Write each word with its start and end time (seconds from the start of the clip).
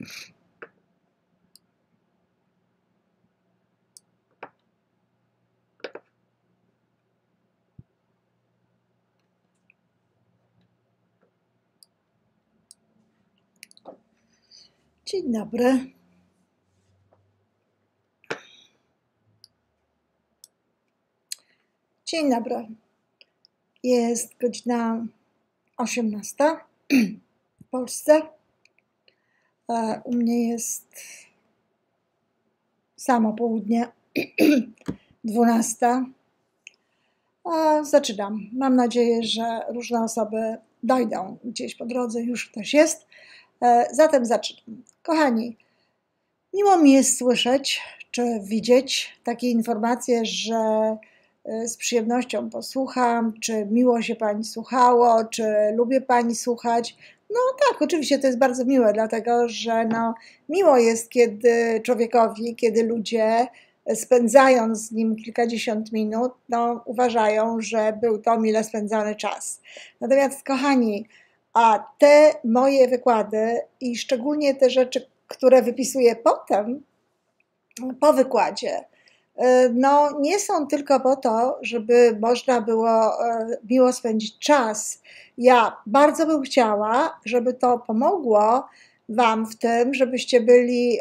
Dzień 0.00 0.06
dobry. 15.32 15.92
Dzień 22.04 22.30
dobry. 22.30 22.68
Jest 23.82 24.38
godzina 24.38 25.06
18 25.76 26.34
w 27.60 27.64
Polsce. 27.70 28.39
E, 29.70 30.00
u 30.04 30.14
mnie 30.14 30.48
jest 30.48 30.86
samo 32.96 33.32
południe 33.32 33.88
12. 35.24 36.04
Zaczynam. 37.82 38.48
Mam 38.52 38.76
nadzieję, 38.76 39.22
że 39.22 39.60
różne 39.68 40.02
osoby 40.02 40.56
dojdą 40.82 41.36
gdzieś 41.44 41.74
po 41.74 41.86
drodze, 41.86 42.22
już 42.22 42.50
ktoś 42.50 42.74
jest. 42.74 43.06
E, 43.62 43.86
zatem 43.92 44.26
zaczynam. 44.26 44.82
Kochani, 45.02 45.56
miło 46.54 46.76
mi 46.76 46.92
jest 46.92 47.18
słyszeć 47.18 47.80
czy 48.10 48.40
widzieć 48.42 49.20
takie 49.24 49.50
informacje, 49.50 50.24
że 50.24 50.96
e, 51.44 51.68
z 51.68 51.76
przyjemnością 51.76 52.50
posłucham, 52.50 53.32
czy 53.40 53.66
miło 53.66 54.02
się 54.02 54.16
Pani 54.16 54.44
słuchało, 54.44 55.24
czy 55.24 55.44
lubię 55.74 56.00
Pani 56.00 56.34
słuchać. 56.34 56.96
No 57.30 57.40
tak, 57.68 57.82
oczywiście 57.82 58.18
to 58.18 58.26
jest 58.26 58.38
bardzo 58.38 58.64
miłe, 58.64 58.92
dlatego 58.92 59.48
że 59.48 59.84
no, 59.84 60.14
miło 60.48 60.78
jest, 60.78 61.10
kiedy 61.10 61.80
człowiekowi, 61.84 62.56
kiedy 62.56 62.82
ludzie 62.82 63.46
spędzając 63.94 64.78
z 64.78 64.92
nim 64.92 65.16
kilkadziesiąt 65.16 65.92
minut, 65.92 66.32
no, 66.48 66.82
uważają, 66.84 67.60
że 67.60 67.92
był 68.00 68.18
to 68.18 68.40
mile 68.40 68.64
spędzony 68.64 69.14
czas. 69.14 69.60
Natomiast, 70.00 70.42
kochani, 70.42 71.08
a 71.52 71.92
te 71.98 72.34
moje 72.44 72.88
wykłady 72.88 73.60
i 73.80 73.96
szczególnie 73.96 74.54
te 74.54 74.70
rzeczy, 74.70 75.06
które 75.26 75.62
wypisuję 75.62 76.16
potem, 76.16 76.82
po 78.00 78.12
wykładzie, 78.12 78.84
no, 79.74 80.20
nie 80.20 80.38
są 80.38 80.66
tylko 80.66 81.00
po 81.00 81.16
to, 81.16 81.58
żeby 81.62 82.18
można 82.20 82.60
było 82.60 83.24
y, 83.26 83.58
miło 83.70 83.92
spędzić 83.92 84.38
czas. 84.38 85.02
Ja 85.38 85.76
bardzo 85.86 86.26
bym 86.26 86.42
chciała, 86.42 87.20
żeby 87.24 87.54
to 87.54 87.78
pomogło 87.78 88.64
Wam 89.08 89.46
w 89.46 89.56
tym, 89.56 89.94
żebyście 89.94 90.40
byli 90.40 90.98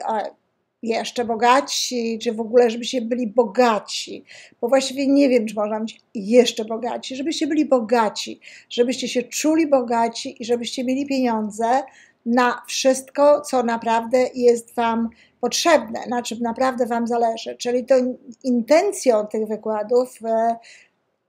jeszcze 0.83 1.25
bogaci, 1.25 2.19
czy 2.21 2.33
w 2.33 2.39
ogóle, 2.39 2.69
żebyście 2.69 3.01
byli 3.01 3.27
bogaci, 3.27 4.23
bo 4.61 4.69
właściwie 4.69 5.07
nie 5.07 5.29
wiem, 5.29 5.45
czy 5.45 5.55
można 5.55 5.79
być 5.79 6.01
jeszcze 6.15 6.65
bogaci, 6.65 7.15
żebyście 7.15 7.47
byli 7.47 7.65
bogaci, 7.65 8.39
żebyście 8.69 9.07
się 9.07 9.23
czuli 9.23 9.67
bogaci 9.67 10.41
i 10.41 10.45
żebyście 10.45 10.83
mieli 10.83 11.05
pieniądze 11.05 11.83
na 12.25 12.61
wszystko, 12.67 13.41
co 13.41 13.63
naprawdę 13.63 14.17
jest 14.35 14.75
Wam 14.75 15.09
potrzebne, 15.41 15.99
na 16.09 16.21
czym 16.23 16.39
naprawdę 16.39 16.85
Wam 16.85 17.07
zależy. 17.07 17.57
Czyli 17.57 17.85
to 17.85 17.95
intencją 18.43 19.27
tych 19.27 19.47
wykładów 19.47 20.19
e, 20.25 20.55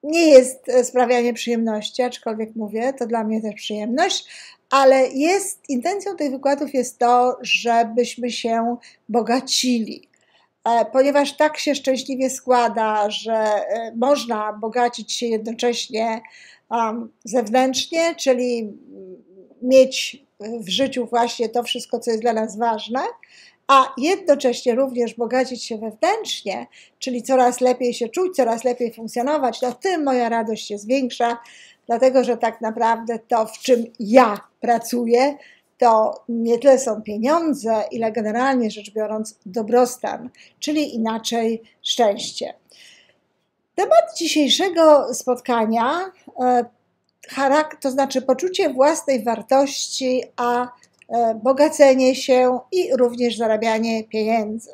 nie 0.03 0.29
jest 0.29 0.67
sprawianie 0.83 1.35
przyjemności, 1.35 2.03
aczkolwiek 2.03 2.57
mówię, 2.57 2.93
to 2.93 3.07
dla 3.07 3.25
mnie 3.25 3.43
też 3.43 3.55
przyjemność, 3.55 4.29
ale 4.71 5.09
jest, 5.09 5.69
intencją 5.69 6.17
tych 6.17 6.31
wykładów 6.31 6.75
jest 6.75 6.99
to, 6.99 7.39
żebyśmy 7.41 8.31
się 8.31 8.77
bogacili. 9.09 10.09
E, 10.65 10.85
ponieważ 10.85 11.37
tak 11.37 11.59
się 11.59 11.75
szczęśliwie 11.75 12.31
składa, 12.31 13.11
że 13.11 13.34
e, 13.34 13.93
można 13.97 14.53
bogacić 14.53 15.12
się 15.12 15.27
jednocześnie 15.27 16.21
zewnętrznie, 17.25 18.15
czyli 18.15 18.73
mieć 19.62 20.25
w 20.41 20.69
życiu 20.69 21.06
właśnie 21.06 21.49
to 21.49 21.62
wszystko, 21.62 22.01
co 22.01 22.11
jest 22.11 22.23
dla 22.23 22.33
nas 22.33 22.59
ważne, 22.59 23.01
a 23.69 23.93
jednocześnie 23.99 24.75
również 24.75 25.15
bogacić 25.15 25.65
się 25.65 25.78
wewnętrznie, 25.78 26.67
czyli 26.99 27.23
coraz 27.23 27.61
lepiej 27.61 27.95
się 27.95 28.09
czuć, 28.09 28.37
coraz 28.37 28.65
lepiej 28.65 28.95
funkcjonować, 28.95 29.61
to 29.61 29.73
tym 29.73 30.05
moja 30.05 30.29
radość 30.29 30.71
jest 30.71 30.87
większa, 30.87 31.39
dlatego 31.87 32.25
że 32.25 32.37
tak 32.37 32.61
naprawdę 32.61 33.19
to, 33.29 33.47
w 33.47 33.59
czym 33.59 33.84
ja 34.00 34.41
pracuję, 34.61 35.37
to 35.79 36.25
nie 36.29 36.59
tyle 36.59 36.79
są 36.79 37.03
pieniądze, 37.03 37.84
ile 37.91 38.12
generalnie 38.12 38.71
rzecz 38.71 38.91
biorąc 38.91 39.39
dobrostan, 39.47 40.31
czyli 40.59 40.95
inaczej 40.95 41.62
szczęście. 41.83 42.55
Temat 43.75 44.17
dzisiejszego 44.17 45.15
spotkania, 45.15 46.12
e, 47.39 47.77
to 47.81 47.91
znaczy 47.91 48.23
poczucie 48.23 48.71
własnej 48.71 49.25
wartości, 49.25 50.23
a 50.37 50.69
e, 51.09 51.35
bogacenie 51.35 52.15
się 52.15 52.59
i 52.73 52.97
również 52.97 53.37
zarabianie 53.37 54.05
pieniędzy. 54.05 54.71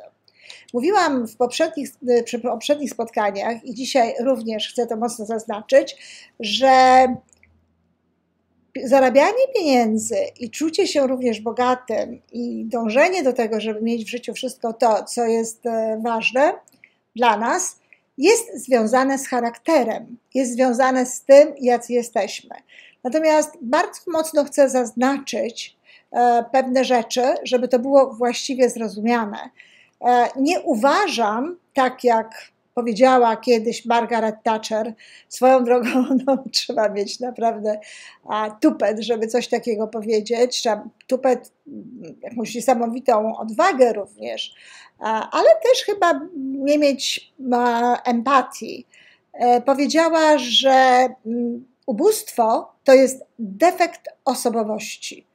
Mówiłam 0.74 1.26
w 1.26 1.36
poprzednich, 1.36 1.90
przy 2.24 2.38
poprzednich 2.38 2.90
spotkaniach 2.90 3.64
i 3.64 3.74
dzisiaj 3.74 4.14
również 4.20 4.68
chcę 4.72 4.86
to 4.86 4.96
mocno 4.96 5.26
zaznaczyć, 5.26 5.96
że 6.40 7.06
zarabianie 8.84 9.48
pieniędzy 9.56 10.16
i 10.40 10.50
czucie 10.50 10.86
się 10.86 11.06
również 11.06 11.40
bogatym 11.40 12.22
i 12.32 12.64
dążenie 12.64 13.22
do 13.22 13.32
tego, 13.32 13.60
żeby 13.60 13.82
mieć 13.82 14.04
w 14.04 14.10
życiu 14.10 14.34
wszystko 14.34 14.72
to, 14.72 15.04
co 15.04 15.24
jest 15.24 15.66
e, 15.66 16.00
ważne 16.04 16.52
dla 17.16 17.36
nas, 17.36 17.80
jest 18.18 18.64
związane 18.64 19.18
z 19.18 19.28
charakterem, 19.28 20.18
jest 20.34 20.52
związane 20.52 21.06
z 21.06 21.22
tym, 21.22 21.54
jacy 21.60 21.92
jesteśmy. 21.92 22.56
Natomiast 23.04 23.50
bardzo 23.62 24.00
mocno 24.06 24.44
chcę 24.44 24.70
zaznaczyć 24.70 25.76
e, 26.12 26.44
pewne 26.52 26.84
rzeczy, 26.84 27.22
żeby 27.44 27.68
to 27.68 27.78
było 27.78 28.14
właściwie 28.14 28.70
zrozumiane. 28.70 29.38
E, 30.06 30.28
nie 30.36 30.60
uważam, 30.60 31.56
tak 31.74 32.04
jak 32.04 32.48
powiedziała 32.76 33.36
kiedyś 33.36 33.84
Margaret 33.84 34.34
Thatcher, 34.42 34.94
swoją 35.28 35.64
drogą 35.64 35.88
no, 36.26 36.44
trzeba 36.52 36.88
mieć 36.88 37.20
naprawdę 37.20 37.80
a, 38.28 38.50
tupet, 38.60 39.00
żeby 39.00 39.26
coś 39.26 39.48
takiego 39.48 39.88
powiedzieć, 39.88 40.52
trzeba 40.52 40.88
tupet, 41.06 41.52
jakąś 42.22 42.54
niesamowitą 42.54 43.36
odwagę 43.36 43.92
również, 43.92 44.54
a, 44.98 45.30
ale 45.30 45.48
też 45.48 45.84
chyba 45.86 46.20
nie 46.36 46.78
mieć 46.78 47.32
a, 47.52 48.02
empatii. 48.02 48.86
E, 49.32 49.60
powiedziała, 49.60 50.38
że 50.38 50.70
m, 50.70 51.16
mm, 51.26 51.64
ubóstwo 51.86 52.72
to 52.84 52.94
jest 52.94 53.24
defekt 53.38 54.08
osobowości. 54.24 55.26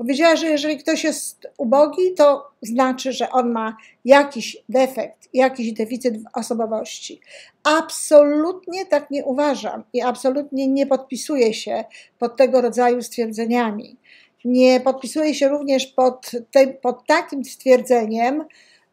Powiedziała, 0.00 0.36
że 0.36 0.46
jeżeli 0.46 0.78
ktoś 0.78 1.04
jest 1.04 1.46
ubogi, 1.58 2.14
to 2.14 2.50
znaczy, 2.62 3.12
że 3.12 3.30
on 3.30 3.52
ma 3.52 3.76
jakiś 4.04 4.56
defekt, 4.68 5.28
jakiś 5.34 5.72
deficyt 5.72 6.22
w 6.22 6.24
osobowości. 6.34 7.20
Absolutnie 7.64 8.86
tak 8.86 9.10
nie 9.10 9.24
uważam 9.24 9.84
i 9.92 10.00
absolutnie 10.00 10.68
nie 10.68 10.86
podpisuję 10.86 11.54
się 11.54 11.84
pod 12.18 12.36
tego 12.36 12.60
rodzaju 12.60 13.02
stwierdzeniami. 13.02 13.96
Nie 14.44 14.80
podpisuję 14.80 15.34
się 15.34 15.48
również 15.48 15.86
pod, 15.86 16.30
te, 16.50 16.66
pod 16.66 17.06
takim 17.06 17.44
stwierdzeniem, 17.44 18.44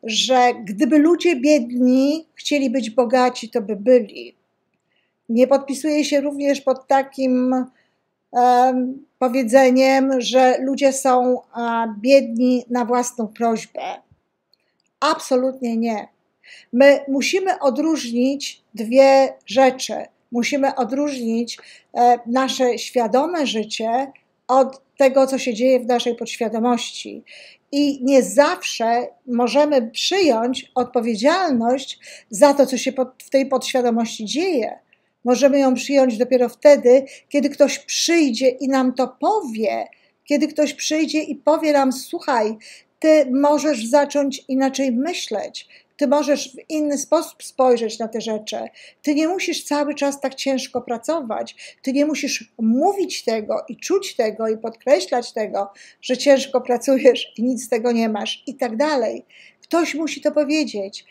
że 0.04 0.54
gdyby 0.64 0.98
ludzie 0.98 1.36
biedni 1.36 2.26
chcieli 2.36 2.70
być 2.70 2.90
bogaci, 2.90 3.50
to 3.50 3.62
by 3.62 3.76
byli. 3.76 4.36
Nie 5.30 5.48
podpisuję 5.48 6.06
się 6.06 6.22
również 6.22 6.62
pod 6.62 6.88
takim 6.88 7.66
powiedzeniem, 9.20 10.22
że 10.22 10.58
ludzie 10.62 10.94
są 10.94 11.42
biedni 12.02 12.66
na 12.70 12.86
własną 12.86 13.28
prośbę. 13.28 13.82
Absolutnie 15.00 15.78
nie. 15.78 16.08
My 16.74 17.00
musimy 17.08 17.60
odróżnić 17.60 18.64
dwie 18.74 19.34
rzeczy. 19.46 19.94
Musimy 20.32 20.76
odróżnić 20.76 21.58
e, 21.94 22.20
nasze 22.26 22.78
świadome 22.78 23.48
życie 23.48 24.12
od 24.48 24.82
tego, 24.98 25.28
co 25.28 25.40
się 25.40 25.54
dzieje 25.54 25.80
w 25.80 25.86
naszej 25.86 26.16
podświadomości. 26.16 27.24
I 27.72 28.04
nie 28.04 28.24
zawsze 28.24 29.08
możemy 29.28 29.92
przyjąć 29.92 30.72
odpowiedzialność 30.76 32.00
za 32.30 32.54
to, 32.54 32.66
co 32.66 32.78
się 32.78 32.92
w 33.24 33.30
tej 33.30 33.46
podświadomości 33.46 34.26
dzieje. 34.26 34.80
Możemy 35.28 35.60
ją 35.60 35.74
przyjąć 35.74 36.18
dopiero 36.18 36.50
wtedy, 36.50 37.06
kiedy 37.30 37.50
ktoś 37.50 37.80
przyjdzie 37.80 38.50
i 38.50 38.68
nam 38.68 38.94
to 38.94 39.08
powie, 39.08 39.88
kiedy 40.26 40.48
ktoś 40.48 40.74
przyjdzie 40.74 41.24
i 41.24 41.36
powie 41.36 41.74
nam: 41.74 41.94
Słuchaj, 41.94 42.58
ty 43.00 43.26
możesz 43.32 43.86
zacząć 43.86 44.46
inaczej 44.48 44.92
myśleć, 44.92 45.68
ty 45.98 46.08
możesz 46.08 46.56
w 46.56 46.70
inny 46.70 46.98
sposób 46.98 47.44
spojrzeć 47.44 48.00
na 48.00 48.08
te 48.08 48.22
rzeczy. 48.22 48.58
Ty 49.02 49.16
nie 49.16 49.28
musisz 49.28 49.64
cały 49.64 49.96
czas 49.96 50.22
tak 50.22 50.36
ciężko 50.36 50.82
pracować. 50.82 51.78
Ty 51.82 51.94
nie 51.94 52.06
musisz 52.06 52.54
mówić 52.60 53.24
tego 53.24 53.66
i 53.70 53.78
czuć 53.78 54.16
tego 54.16 54.48
i 54.48 54.58
podkreślać 54.58 55.34
tego, 55.34 55.70
że 56.02 56.18
ciężko 56.18 56.62
pracujesz 56.62 57.34
i 57.38 57.44
nic 57.44 57.66
z 57.66 57.70
tego 57.70 57.92
nie 57.92 58.10
masz 58.10 58.44
i 58.48 58.56
tak 58.56 58.78
dalej. 58.78 59.26
Ktoś 59.62 59.96
musi 59.96 60.22
to 60.22 60.32
powiedzieć. 60.32 61.06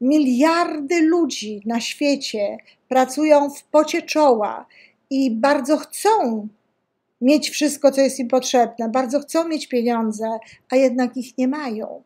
Miliardy 0.00 1.02
ludzi 1.02 1.60
na 1.66 1.80
świecie 1.80 2.56
pracują 2.92 3.50
w 3.50 3.64
pocie 3.64 4.02
czoła 4.02 4.66
i 5.10 5.30
bardzo 5.30 5.76
chcą 5.76 6.48
mieć 7.20 7.50
wszystko, 7.50 7.90
co 7.90 8.00
jest 8.00 8.18
im 8.18 8.28
potrzebne, 8.28 8.88
bardzo 8.88 9.20
chcą 9.20 9.48
mieć 9.48 9.68
pieniądze, 9.68 10.38
a 10.70 10.76
jednak 10.76 11.16
ich 11.16 11.38
nie 11.38 11.48
mają. 11.48 12.02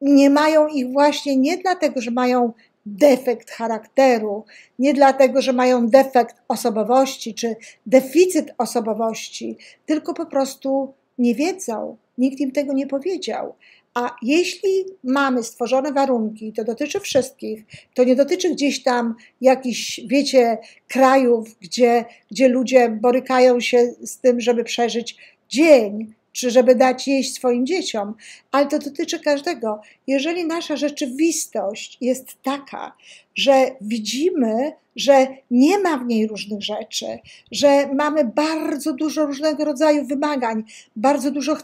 Nie 0.00 0.30
mają 0.30 0.68
ich 0.68 0.92
właśnie 0.92 1.36
nie 1.36 1.58
dlatego, 1.58 2.00
że 2.00 2.10
mają 2.10 2.52
defekt 2.86 3.50
charakteru, 3.50 4.44
nie 4.78 4.94
dlatego, 4.94 5.42
że 5.42 5.52
mają 5.52 5.88
defekt 5.88 6.36
osobowości 6.48 7.34
czy 7.34 7.56
deficyt 7.86 8.54
osobowości, 8.58 9.56
tylko 9.86 10.14
po 10.14 10.26
prostu 10.26 10.92
nie 11.18 11.34
wiedzą. 11.34 11.96
Nikt 12.18 12.40
im 12.40 12.52
tego 12.52 12.72
nie 12.72 12.86
powiedział. 12.86 13.54
A 13.94 14.16
jeśli 14.22 14.84
mamy 15.04 15.42
stworzone 15.42 15.92
warunki, 15.92 16.52
to 16.52 16.64
dotyczy 16.64 17.00
wszystkich, 17.00 17.64
to 17.94 18.04
nie 18.04 18.16
dotyczy 18.16 18.50
gdzieś 18.50 18.82
tam 18.82 19.14
jakichś, 19.40 20.00
wiecie, 20.06 20.58
krajów, 20.88 21.58
gdzie, 21.60 22.04
gdzie 22.30 22.48
ludzie 22.48 22.88
borykają 22.88 23.60
się 23.60 23.94
z 24.02 24.18
tym, 24.18 24.40
żeby 24.40 24.64
przeżyć 24.64 25.16
dzień, 25.48 26.14
czy 26.32 26.50
żeby 26.50 26.74
dać 26.74 27.08
jeść 27.08 27.34
swoim 27.34 27.66
dzieciom, 27.66 28.14
ale 28.50 28.66
to 28.66 28.78
dotyczy 28.78 29.20
każdego. 29.20 29.80
Jeżeli 30.06 30.44
nasza 30.44 30.76
rzeczywistość 30.76 31.98
jest 32.00 32.42
taka, 32.42 32.96
że 33.34 33.70
widzimy, 33.80 34.72
że 34.96 35.26
nie 35.50 35.78
ma 35.78 35.98
w 35.98 36.06
niej 36.06 36.26
różnych 36.26 36.62
rzeczy, 36.62 37.06
że 37.50 37.86
mamy 37.94 38.24
bardzo 38.24 38.92
dużo 38.92 39.26
różnego 39.26 39.64
rodzaju 39.64 40.06
wymagań, 40.06 40.64
bardzo 40.96 41.30
dużo 41.30 41.56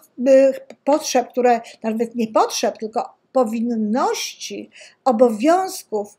potrzeb, 0.84 1.28
które 1.28 1.60
nawet 1.82 2.14
nie 2.14 2.26
potrzeb, 2.26 2.78
tylko 2.78 3.18
powinności, 3.32 4.70
obowiązków, 5.04 6.16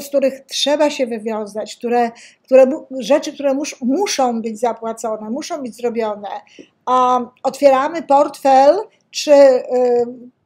z 0.00 0.08
których 0.08 0.40
trzeba 0.40 0.90
się 0.90 1.06
wywiązać, 1.06 1.76
które, 1.76 2.10
które, 2.44 2.66
rzeczy, 2.98 3.32
które 3.32 3.54
mus, 3.54 3.74
muszą 3.80 4.42
być 4.42 4.60
zapłacone, 4.60 5.30
muszą 5.30 5.62
być 5.62 5.76
zrobione. 5.76 6.28
A 6.86 7.20
otwieramy 7.42 8.02
portfel 8.02 8.76
czy 9.10 9.32
y, 9.32 9.62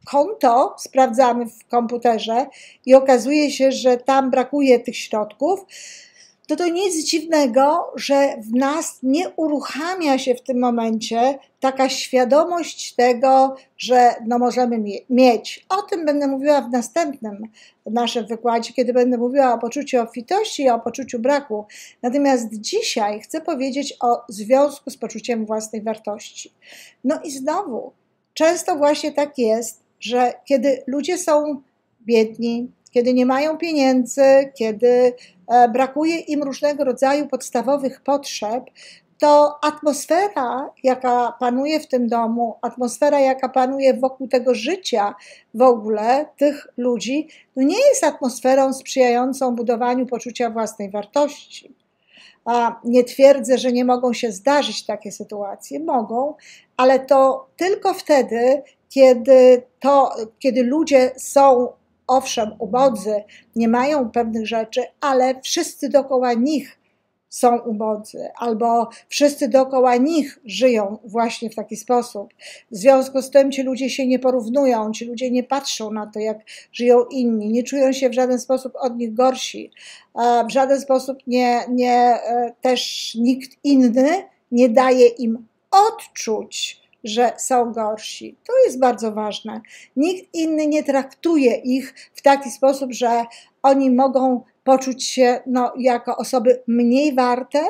konto, 0.05 0.75
sprawdzamy 0.79 1.47
w 1.47 1.69
komputerze 1.69 2.47
i 2.87 2.95
okazuje 2.95 3.51
się, 3.51 3.73
że 3.73 3.97
tam 3.97 4.31
brakuje 4.31 4.81
tych 4.81 4.97
środków, 4.97 5.61
to 6.47 6.57
to 6.57 6.69
nic 6.69 7.05
dziwnego, 7.05 7.93
że 7.97 8.37
w 8.37 8.55
nas 8.55 8.99
nie 9.03 9.31
uruchamia 9.31 10.19
się 10.19 10.35
w 10.35 10.43
tym 10.43 10.61
momencie 10.61 11.39
taka 11.61 11.89
świadomość 11.89 12.95
tego, 12.95 13.57
że 13.79 14.15
no 14.27 14.39
możemy 14.39 14.79
mieć. 15.11 15.67
O 15.69 15.83
tym 15.83 16.05
będę 16.05 16.27
mówiła 16.27 16.61
w 16.61 16.71
następnym 16.71 17.49
naszym 17.87 18.27
wykładzie, 18.27 18.73
kiedy 18.73 18.93
będę 18.93 19.19
mówiła 19.19 19.55
o 19.55 19.59
poczuciu 19.59 20.01
obfitości 20.01 20.63
i 20.63 20.71
o 20.71 20.81
poczuciu 20.81 21.19
braku. 21.19 21.65
Natomiast 22.03 22.49
dzisiaj 22.53 23.21
chcę 23.21 23.41
powiedzieć 23.41 23.97
o 24.01 24.23
związku 24.29 24.91
z 24.91 24.97
poczuciem 24.97 25.47
własnej 25.47 25.83
wartości. 25.83 26.53
No 27.05 27.21
i 27.25 27.31
znowu, 27.31 27.93
często 28.35 28.77
właśnie 28.77 29.13
tak 29.13 29.39
jest, 29.39 29.83
że 30.01 30.33
kiedy 30.45 30.83
ludzie 30.87 31.19
są 31.19 31.63
biedni, 32.07 32.71
kiedy 32.93 33.15
nie 33.15 33.27
mają 33.27 33.59
pieniędzy, 33.59 34.53
kiedy 34.55 35.13
e, 35.49 35.69
brakuje 35.69 36.19
im 36.19 36.43
różnego 36.43 36.85
rodzaju 36.85 37.29
podstawowych 37.29 38.01
potrzeb, 38.01 38.65
to 39.23 39.65
atmosfera, 39.65 40.71
jaka 40.83 41.33
panuje 41.41 41.81
w 41.81 41.89
tym 41.89 42.09
domu, 42.09 42.55
atmosfera, 42.63 43.21
jaka 43.21 43.49
panuje 43.49 43.95
wokół 43.95 44.29
tego 44.29 44.55
życia 44.55 45.15
w 45.55 45.63
ogóle 45.63 46.27
tych 46.37 46.67
ludzi, 46.77 47.29
no 47.57 47.63
nie 47.63 47.89
jest 47.89 48.05
atmosferą 48.05 48.73
sprzyjającą 48.73 49.55
budowaniu 49.57 50.07
poczucia 50.07 50.51
własnej 50.51 50.91
wartości. 50.91 51.75
A 52.45 52.81
nie 52.85 53.05
twierdzę, 53.05 53.59
że 53.59 53.73
nie 53.73 53.85
mogą 53.85 54.13
się 54.13 54.33
zdarzyć 54.33 54.87
takie 54.87 55.13
sytuacje, 55.13 55.81
mogą, 55.81 56.35
ale 56.77 57.01
to 57.01 57.47
tylko 57.57 57.95
wtedy, 57.95 58.63
kiedy, 58.89 59.63
to, 59.81 60.15
kiedy 60.39 60.63
ludzie 60.63 61.11
są 61.17 61.69
owszem, 62.17 62.51
ubodzy, 62.59 63.23
nie 63.57 63.69
mają 63.69 64.11
pewnych 64.11 64.47
rzeczy, 64.47 64.83
ale 65.01 65.41
wszyscy 65.41 65.89
dookoła 65.89 66.33
nich 66.33 66.79
są 67.29 67.59
ubodzy, 67.59 68.29
albo 68.39 68.89
wszyscy 69.09 69.49
dookoła 69.49 69.97
nich 69.97 70.39
żyją 70.45 70.99
właśnie 71.05 71.51
w 71.51 71.55
taki 71.55 71.77
sposób. 71.77 72.35
W 72.71 72.77
związku 72.77 73.23
z 73.23 73.31
tym 73.31 73.53
ci 73.53 73.63
ludzie 73.63 73.91
się 73.91 74.07
nie 74.07 74.19
porównują, 74.19 74.93
ci 74.93 75.05
ludzie 75.05 75.31
nie 75.31 75.45
patrzą 75.45 75.91
na 75.91 76.07
to, 76.07 76.21
jak 76.21 76.39
żyją 76.73 77.05
inni, 77.05 77.49
nie 77.49 77.63
czują 77.63 77.93
się 77.93 78.11
w 78.11 78.15
żaden 78.15 78.39
sposób 78.39 78.73
od 78.77 78.97
nich 78.97 79.15
gorsi, 79.15 79.71
w 80.49 80.53
żaden 80.53 80.81
sposób 80.81 81.19
nie, 81.27 81.61
nie 81.69 81.95
e, 81.95 82.53
też 82.61 83.15
nikt 83.15 83.59
inny 83.65 84.25
nie 84.51 84.69
daje 84.69 85.07
im 85.07 85.47
odczuć 85.71 86.82
że 87.05 87.33
są 87.37 87.73
gorsi. 87.73 88.37
To 88.47 88.53
jest 88.67 88.81
bardzo 88.81 89.13
ważne. 89.13 89.61
Nikt 89.97 90.35
inny 90.35 90.67
nie 90.67 90.85
traktuje 90.85 91.55
ich 91.55 91.95
w 92.15 92.23
taki 92.23 92.51
sposób, 92.51 92.93
że 92.93 93.25
oni 93.63 93.91
mogą 93.91 94.41
poczuć 94.65 95.05
się 95.05 95.41
no, 95.47 95.73
jako 95.79 96.17
osoby 96.17 96.63
mniej 96.67 97.15
warte, 97.15 97.65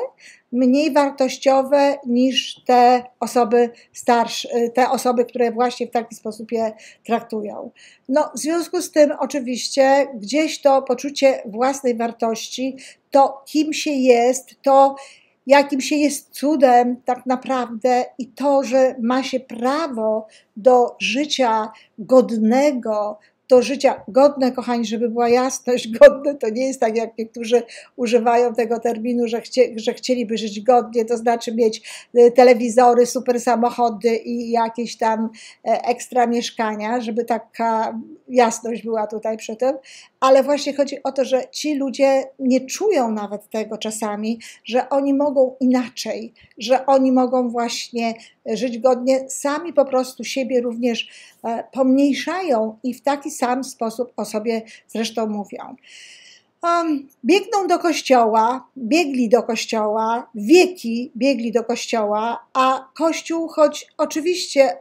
mniej 0.51 0.93
wartościowe 0.93 1.97
niż 2.05 2.61
te 2.65 3.03
osoby 3.19 3.69
starsze, 3.93 4.49
te 4.69 4.89
osoby, 4.89 5.25
które 5.25 5.51
właśnie 5.51 5.87
w 5.87 5.91
taki 5.91 6.15
sposób 6.15 6.51
je 6.51 6.73
traktują. 7.05 7.71
No, 8.09 8.31
w 8.35 8.39
związku 8.39 8.81
z 8.81 8.91
tym, 8.91 9.11
oczywiście, 9.19 10.07
gdzieś 10.15 10.61
to 10.61 10.81
poczucie 10.81 11.41
własnej 11.45 11.97
wartości, 11.97 12.77
to 13.11 13.43
kim 13.45 13.73
się 13.73 13.91
jest, 13.91 14.61
to 14.61 14.95
jakim 15.47 15.81
się 15.81 15.95
jest 15.95 16.29
cudem 16.29 16.97
tak 17.05 17.25
naprawdę 17.25 18.05
i 18.17 18.27
to, 18.27 18.63
że 18.63 18.95
ma 19.01 19.23
się 19.23 19.39
prawo 19.39 20.27
do 20.57 20.95
życia 20.99 21.71
godnego, 21.99 23.19
do 23.53 23.61
życia 23.61 24.03
godne, 24.07 24.51
kochani, 24.51 24.85
żeby 24.85 25.09
była 25.09 25.29
jasność, 25.29 25.87
godne 25.99 26.35
to 26.35 26.49
nie 26.49 26.67
jest 26.67 26.79
tak, 26.79 26.97
jak 26.97 27.17
niektórzy 27.17 27.63
używają 27.95 28.53
tego 28.53 28.79
terminu, 28.79 29.27
że, 29.27 29.41
chcie, 29.41 29.73
że 29.75 29.93
chcieliby 29.93 30.37
żyć 30.37 30.61
godnie, 30.61 31.05
to 31.05 31.17
znaczy 31.17 31.55
mieć 31.55 32.07
e, 32.13 32.31
telewizory, 32.31 33.05
super 33.05 33.41
samochody 33.41 34.15
i 34.15 34.51
jakieś 34.51 34.97
tam 34.97 35.29
e, 35.65 35.85
ekstra 35.85 36.27
mieszkania, 36.27 37.01
żeby 37.01 37.25
taka 37.25 37.99
jasność 38.27 38.83
była 38.83 39.07
tutaj 39.07 39.37
przy 39.37 39.55
tym, 39.55 39.77
ale 40.19 40.43
właśnie 40.43 40.73
chodzi 40.73 41.03
o 41.03 41.11
to, 41.11 41.25
że 41.25 41.43
ci 41.51 41.75
ludzie 41.75 42.23
nie 42.39 42.61
czują 42.65 43.11
nawet 43.11 43.49
tego 43.49 43.77
czasami, 43.77 44.39
że 44.65 44.89
oni 44.89 45.13
mogą 45.13 45.55
inaczej, 45.59 46.33
że 46.57 46.85
oni 46.85 47.11
mogą 47.11 47.49
właśnie 47.49 48.13
żyć 48.45 48.79
godnie, 48.79 49.29
sami 49.29 49.73
po 49.73 49.85
prostu 49.85 50.23
siebie 50.23 50.61
również 50.61 51.09
pomniejszają 51.71 52.77
i 52.83 52.93
w 52.93 53.01
taki 53.01 53.31
sam 53.31 53.63
sposób 53.63 54.13
o 54.17 54.25
sobie 54.25 54.61
zresztą 54.87 55.27
mówią. 55.27 55.75
Um, 56.63 57.07
biegną 57.25 57.67
do 57.67 57.79
kościoła, 57.79 58.67
biegli 58.77 59.29
do 59.29 59.43
kościoła, 59.43 60.29
wieki 60.35 61.11
biegli 61.17 61.51
do 61.51 61.63
kościoła, 61.63 62.45
a 62.53 62.87
kościół, 62.93 63.47
choć 63.47 63.87
oczywiście 63.97 64.77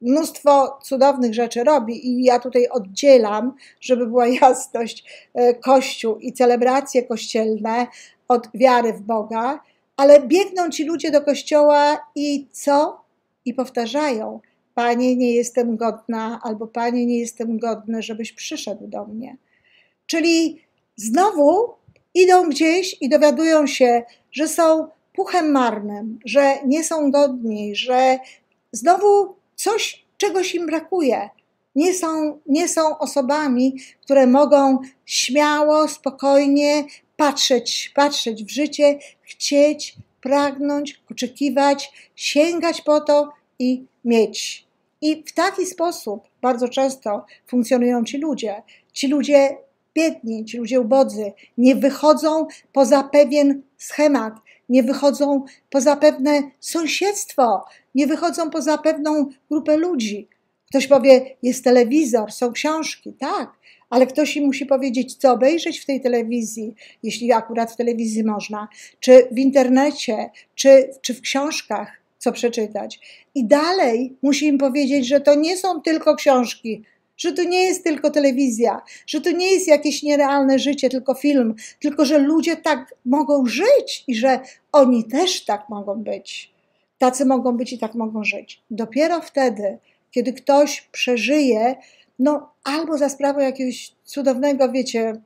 mnóstwo 0.00 0.78
cudownych 0.82 1.34
rzeczy 1.34 1.64
robi 1.64 2.08
i 2.08 2.24
ja 2.24 2.38
tutaj 2.38 2.68
oddzielam, 2.68 3.52
żeby 3.80 4.06
była 4.06 4.26
jasność, 4.26 5.04
e, 5.34 5.54
Kościół 5.54 6.16
i 6.18 6.32
celebracje 6.32 7.02
kościelne 7.02 7.86
od 8.28 8.48
wiary 8.54 8.92
w 8.92 9.00
Boga, 9.00 9.60
ale 9.96 10.20
biegną 10.20 10.70
ci 10.70 10.84
ludzie 10.84 11.10
do 11.10 11.20
kościoła 11.20 12.06
i 12.14 12.48
co? 12.52 13.04
I 13.44 13.54
powtarzają: 13.54 14.40
Panie, 14.80 15.16
nie 15.16 15.34
jestem 15.34 15.76
godna, 15.76 16.40
albo 16.42 16.66
Panie, 16.66 17.06
nie 17.06 17.18
jestem 17.18 17.58
godny, 17.58 18.02
żebyś 18.02 18.32
przyszedł 18.32 18.86
do 18.86 19.04
mnie. 19.04 19.36
Czyli 20.06 20.62
znowu 20.96 21.74
idą 22.14 22.48
gdzieś 22.48 22.96
i 23.00 23.08
dowiadują 23.08 23.66
się, 23.66 24.02
że 24.32 24.48
są 24.48 24.88
puchem 25.14 25.52
marnym, 25.52 26.18
że 26.24 26.58
nie 26.66 26.84
są 26.84 27.10
godni, 27.10 27.76
że 27.76 28.18
znowu 28.72 29.34
coś, 29.56 30.04
czegoś 30.16 30.54
im 30.54 30.66
brakuje. 30.66 31.30
Nie 31.74 31.94
są, 31.94 32.38
nie 32.46 32.68
są 32.68 32.98
osobami, 32.98 33.76
które 34.00 34.26
mogą 34.26 34.78
śmiało, 35.06 35.88
spokojnie 35.88 36.84
patrzeć, 37.16 37.92
patrzeć 37.94 38.44
w 38.44 38.50
życie, 38.50 38.98
chcieć, 39.22 39.96
pragnąć, 40.20 41.00
oczekiwać, 41.10 41.92
sięgać 42.16 42.82
po 42.82 43.00
to 43.00 43.32
i 43.58 43.84
mieć. 44.04 44.69
I 45.00 45.24
w 45.26 45.32
taki 45.32 45.66
sposób 45.66 46.28
bardzo 46.42 46.68
często 46.68 47.24
funkcjonują 47.46 48.04
ci 48.04 48.18
ludzie. 48.18 48.62
ci 48.92 49.08
ludzie 49.08 49.56
biedni, 49.94 50.44
ci 50.44 50.58
ludzie 50.58 50.80
ubodzy 50.80 51.32
nie 51.58 51.76
wychodzą 51.76 52.46
poza 52.72 53.02
pewien 53.02 53.62
schemat, 53.78 54.34
nie 54.68 54.82
wychodzą 54.82 55.44
poza 55.70 55.96
pewne 55.96 56.42
sąsiedztwo, 56.60 57.64
nie 57.94 58.06
wychodzą 58.06 58.50
poza 58.50 58.78
pewną 58.78 59.28
grupę 59.50 59.76
ludzi. 59.76 60.28
Ktoś 60.68 60.86
powie, 60.86 61.36
jest 61.42 61.64
telewizor, 61.64 62.32
są 62.32 62.52
książki, 62.52 63.12
tak, 63.12 63.52
ale 63.90 64.06
ktoś 64.06 64.36
im 64.36 64.46
musi 64.46 64.66
powiedzieć, 64.66 65.14
co 65.14 65.32
obejrzeć 65.32 65.80
w 65.80 65.86
tej 65.86 66.00
telewizji, 66.00 66.74
jeśli 67.02 67.32
akurat 67.32 67.72
w 67.72 67.76
telewizji 67.76 68.24
można, 68.24 68.68
czy 69.00 69.28
w 69.32 69.38
internecie, 69.38 70.30
czy, 70.54 70.90
czy 71.00 71.14
w 71.14 71.20
książkach, 71.20 71.99
co 72.20 72.32
przeczytać. 72.32 73.00
I 73.34 73.44
dalej 73.44 74.16
musi 74.22 74.46
im 74.46 74.58
powiedzieć, 74.58 75.06
że 75.06 75.20
to 75.20 75.34
nie 75.34 75.56
są 75.56 75.80
tylko 75.80 76.16
książki, 76.16 76.84
że 77.16 77.32
to 77.32 77.42
nie 77.42 77.64
jest 77.64 77.84
tylko 77.84 78.10
telewizja, 78.10 78.82
że 79.06 79.20
to 79.20 79.30
nie 79.30 79.52
jest 79.52 79.68
jakieś 79.68 80.02
nierealne 80.02 80.58
życie, 80.58 80.90
tylko 80.90 81.14
film, 81.14 81.54
tylko 81.80 82.04
że 82.04 82.18
ludzie 82.18 82.56
tak 82.56 82.94
mogą 83.04 83.46
żyć 83.46 84.04
i 84.08 84.14
że 84.14 84.40
oni 84.72 85.04
też 85.04 85.44
tak 85.44 85.68
mogą 85.68 85.94
być. 85.94 86.52
Tacy 86.98 87.26
mogą 87.26 87.56
być 87.56 87.72
i 87.72 87.78
tak 87.78 87.94
mogą 87.94 88.24
żyć. 88.24 88.62
Dopiero 88.70 89.20
wtedy, 89.20 89.78
kiedy 90.10 90.32
ktoś 90.32 90.80
przeżyje, 90.92 91.76
no 92.18 92.52
albo 92.64 92.98
za 92.98 93.08
sprawą 93.08 93.40
jakiegoś 93.40 93.92
cudownego, 94.04 94.72
wiecie, 94.72 95.20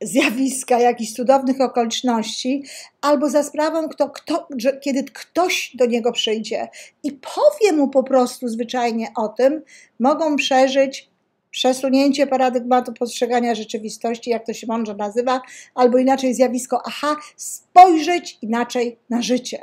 zjawiska, 0.00 0.78
jakichś 0.78 1.12
cudownych 1.12 1.60
okoliczności, 1.60 2.64
albo 3.00 3.30
za 3.30 3.42
sprawą, 3.42 3.88
kto, 3.88 4.10
kto, 4.10 4.48
że 4.58 4.76
kiedy 4.76 5.04
ktoś 5.04 5.72
do 5.74 5.86
niego 5.86 6.12
przyjdzie 6.12 6.68
i 7.02 7.12
powie 7.12 7.72
mu 7.72 7.88
po 7.88 8.02
prostu 8.02 8.48
zwyczajnie 8.48 9.08
o 9.16 9.28
tym, 9.28 9.62
mogą 9.98 10.36
przeżyć 10.36 11.10
przesunięcie 11.50 12.26
paradygmatu 12.26 12.92
postrzegania 12.92 13.54
rzeczywistości, 13.54 14.30
jak 14.30 14.46
to 14.46 14.52
się 14.52 14.66
mądrze 14.66 14.94
nazywa, 14.94 15.42
albo 15.74 15.98
inaczej 15.98 16.34
zjawisko 16.34 16.82
aha, 16.86 17.16
spojrzeć 17.36 18.38
inaczej 18.42 18.98
na 19.10 19.22
życie. 19.22 19.62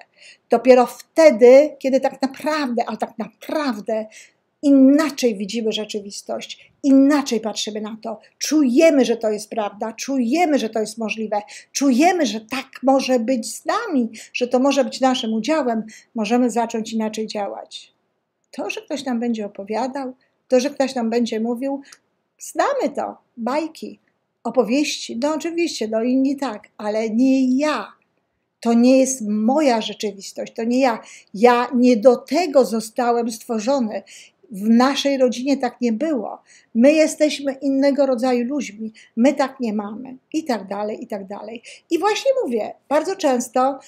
Dopiero 0.49 0.85
wtedy, 0.85 1.75
kiedy 1.79 1.99
tak 1.99 2.21
naprawdę, 2.21 2.83
ale 2.87 2.97
tak 2.97 3.17
naprawdę 3.17 4.05
inaczej 4.61 5.37
widzimy 5.37 5.71
rzeczywistość, 5.71 6.71
inaczej 6.87 7.39
patrzymy 7.39 7.81
na 7.81 7.97
to, 8.01 8.19
czujemy, 8.37 9.05
że 9.05 9.17
to 9.17 9.29
jest 9.29 9.49
prawda, 9.49 9.93
czujemy, 9.93 10.59
że 10.59 10.69
to 10.69 10.79
jest 10.79 10.97
możliwe, 10.97 11.41
czujemy, 11.71 12.25
że 12.25 12.41
tak 12.41 12.67
może 12.83 13.19
być 13.19 13.55
z 13.55 13.65
nami, 13.65 14.09
że 14.33 14.47
to 14.47 14.59
może 14.59 14.83
być 14.83 15.01
naszym 15.01 15.33
udziałem, 15.33 15.83
możemy 16.15 16.51
zacząć 16.51 16.93
inaczej 16.93 17.27
działać. 17.27 17.93
To, 18.51 18.69
że 18.69 18.81
ktoś 18.81 19.05
nam 19.05 19.19
będzie 19.19 19.45
opowiadał, 19.45 20.13
to, 20.47 20.59
że 20.59 20.69
ktoś 20.69 20.95
nam 20.95 21.09
będzie 21.09 21.39
mówił, 21.39 21.81
znamy 22.39 22.95
to, 22.95 23.17
bajki, 23.37 23.99
opowieści, 24.43 25.17
no 25.21 25.33
oczywiście, 25.33 25.87
no 25.87 26.03
inni 26.03 26.35
tak, 26.35 26.63
ale 26.77 27.09
nie 27.09 27.57
ja. 27.57 27.97
To 28.59 28.73
nie 28.73 28.97
jest 28.97 29.21
moja 29.27 29.81
rzeczywistość, 29.81 30.53
to 30.53 30.63
nie 30.63 30.79
ja. 30.79 30.99
Ja 31.33 31.67
nie 31.75 31.97
do 31.97 32.15
tego 32.15 32.65
zostałem 32.65 33.31
stworzony 33.31 34.03
w 34.51 34.69
naszej 34.69 35.17
rodzinie 35.17 35.57
tak 35.57 35.81
nie 35.81 35.93
było. 35.93 36.41
My 36.75 36.93
jesteśmy 36.93 37.53
innego 37.53 38.05
rodzaju 38.05 38.45
ludźmi, 38.45 38.93
my 39.15 39.33
tak 39.33 39.59
nie 39.59 39.73
mamy 39.73 40.17
i 40.33 40.43
tak 40.43 40.67
dalej, 40.67 41.03
i 41.03 41.07
tak 41.07 41.27
dalej. 41.27 41.63
I 41.89 41.99
właśnie 41.99 42.31
mówię, 42.43 42.73
bardzo 42.89 43.15
często 43.15 43.79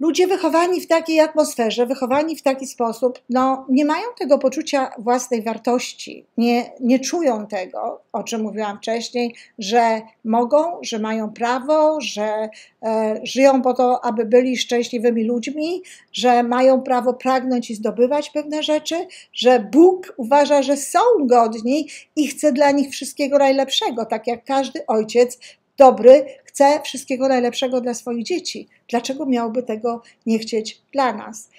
ludzie 0.00 0.26
wychowani 0.26 0.80
w 0.80 0.86
takiej 0.86 1.20
atmosferze, 1.20 1.86
wychowani 1.86 2.36
w 2.36 2.42
taki 2.42 2.66
sposób, 2.66 3.18
no, 3.30 3.66
nie 3.68 3.84
mają 3.84 4.04
tego 4.18 4.38
poczucia 4.38 4.90
własnej 4.98 5.42
wartości, 5.42 6.24
nie, 6.36 6.72
nie 6.80 6.98
czują 6.98 7.46
tego, 7.46 8.00
o 8.12 8.22
czym 8.22 8.42
mówiłam 8.42 8.78
wcześniej, 8.78 9.34
że 9.58 10.00
mogą, 10.24 10.78
że 10.82 10.98
mają 10.98 11.32
prawo, 11.32 12.00
że 12.00 12.48
e, 12.82 13.20
żyją 13.24 13.62
po 13.62 13.74
to, 13.74 14.04
aby 14.04 14.24
byli 14.24 14.56
szczęśliwymi 14.56 15.24
ludźmi, 15.24 15.82
że 16.12 16.42
mają 16.42 16.82
prawo 16.82 17.14
pragnąć 17.14 17.70
i 17.70 17.74
zdobywać 17.74 18.30
pewne 18.30 18.62
rzeczy, 18.62 19.06
że 19.32 19.60
Bóg 19.72 20.14
uważa, 20.16 20.62
że 20.62 20.76
są 20.76 21.00
godni 21.20 21.88
i 22.16 22.28
chce 22.28 22.52
dla 22.52 22.70
nich 22.70 22.90
wszystkiego 22.90 23.38
najlepszego, 23.38 24.06
tak 24.06 24.26
jak 24.26 24.44
każdy 24.44 24.86
ojciec 24.86 25.38
dobry 25.80 26.24
chce 26.50 26.80
wszystkiego 26.84 27.28
najlepszego 27.28 27.80
dla 27.80 27.94
swoich 27.94 28.24
dzieci. 28.24 28.68
Dlaczego 28.88 29.26
miałby 29.26 29.62
tego 29.62 30.02
nie 30.26 30.38
chcieć 30.38 30.82
dla 30.92 31.12
nas? 31.12 31.50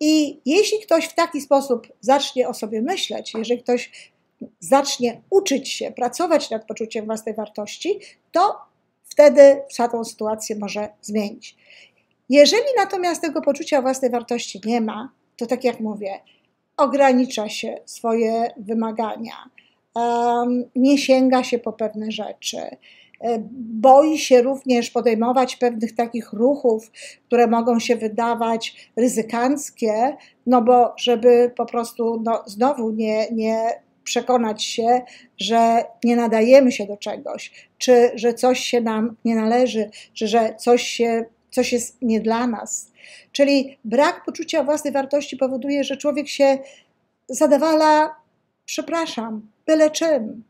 I 0.00 0.40
jeśli 0.46 0.78
ktoś 0.80 1.04
w 1.06 1.14
taki 1.14 1.40
sposób 1.40 1.86
zacznie 2.00 2.48
o 2.48 2.54
sobie 2.54 2.82
myśleć, 2.82 3.34
jeżeli 3.34 3.62
ktoś 3.62 4.12
zacznie 4.60 5.22
uczyć 5.30 5.68
się, 5.72 5.92
pracować 5.92 6.50
nad 6.50 6.66
poczuciem 6.66 7.06
własnej 7.06 7.34
wartości, 7.34 7.98
to 8.32 8.56
wtedy 9.04 9.62
tą 9.92 10.04
sytuację 10.04 10.56
może 10.56 10.88
zmienić. 11.02 11.56
Jeżeli 12.28 12.66
natomiast 12.76 13.22
tego 13.22 13.42
poczucia 13.42 13.82
własnej 13.82 14.10
wartości 14.10 14.60
nie 14.64 14.80
ma, 14.80 15.12
to 15.36 15.46
tak 15.46 15.64
jak 15.64 15.80
mówię, 15.80 16.20
ogranicza 16.76 17.48
się 17.48 17.80
swoje 17.84 18.50
wymagania, 18.56 19.50
nie 20.76 20.98
sięga 20.98 21.44
się 21.44 21.58
po 21.58 21.72
pewne 21.72 22.12
rzeczy, 22.12 22.58
boi 23.80 24.18
się 24.18 24.42
również 24.42 24.90
podejmować 24.90 25.56
pewnych 25.56 25.94
takich 25.94 26.32
ruchów, 26.32 26.90
które 27.26 27.46
mogą 27.46 27.78
się 27.78 27.96
wydawać 27.96 28.90
ryzykanckie, 28.96 30.16
no 30.46 30.62
bo 30.62 30.94
żeby 30.96 31.52
po 31.56 31.66
prostu 31.66 32.22
no, 32.24 32.42
znowu 32.46 32.90
nie, 32.90 33.30
nie 33.32 33.84
przekonać 34.04 34.64
się, 34.64 35.02
że 35.38 35.84
nie 36.04 36.16
nadajemy 36.16 36.72
się 36.72 36.86
do 36.86 36.96
czegoś, 36.96 37.68
czy 37.78 38.10
że 38.14 38.34
coś 38.34 38.60
się 38.60 38.80
nam 38.80 39.16
nie 39.24 39.34
należy, 39.34 39.90
czy 40.12 40.28
że 40.28 40.54
coś, 40.58 40.82
się, 40.82 41.24
coś 41.50 41.72
jest 41.72 42.02
nie 42.02 42.20
dla 42.20 42.46
nas. 42.46 42.92
Czyli 43.32 43.78
brak 43.84 44.24
poczucia 44.24 44.62
własnej 44.62 44.92
wartości 44.92 45.36
powoduje, 45.36 45.84
że 45.84 45.96
człowiek 45.96 46.28
się 46.28 46.58
zadawala, 47.28 48.14
przepraszam, 48.64 49.50
byle 49.66 49.90
czym 49.90 50.42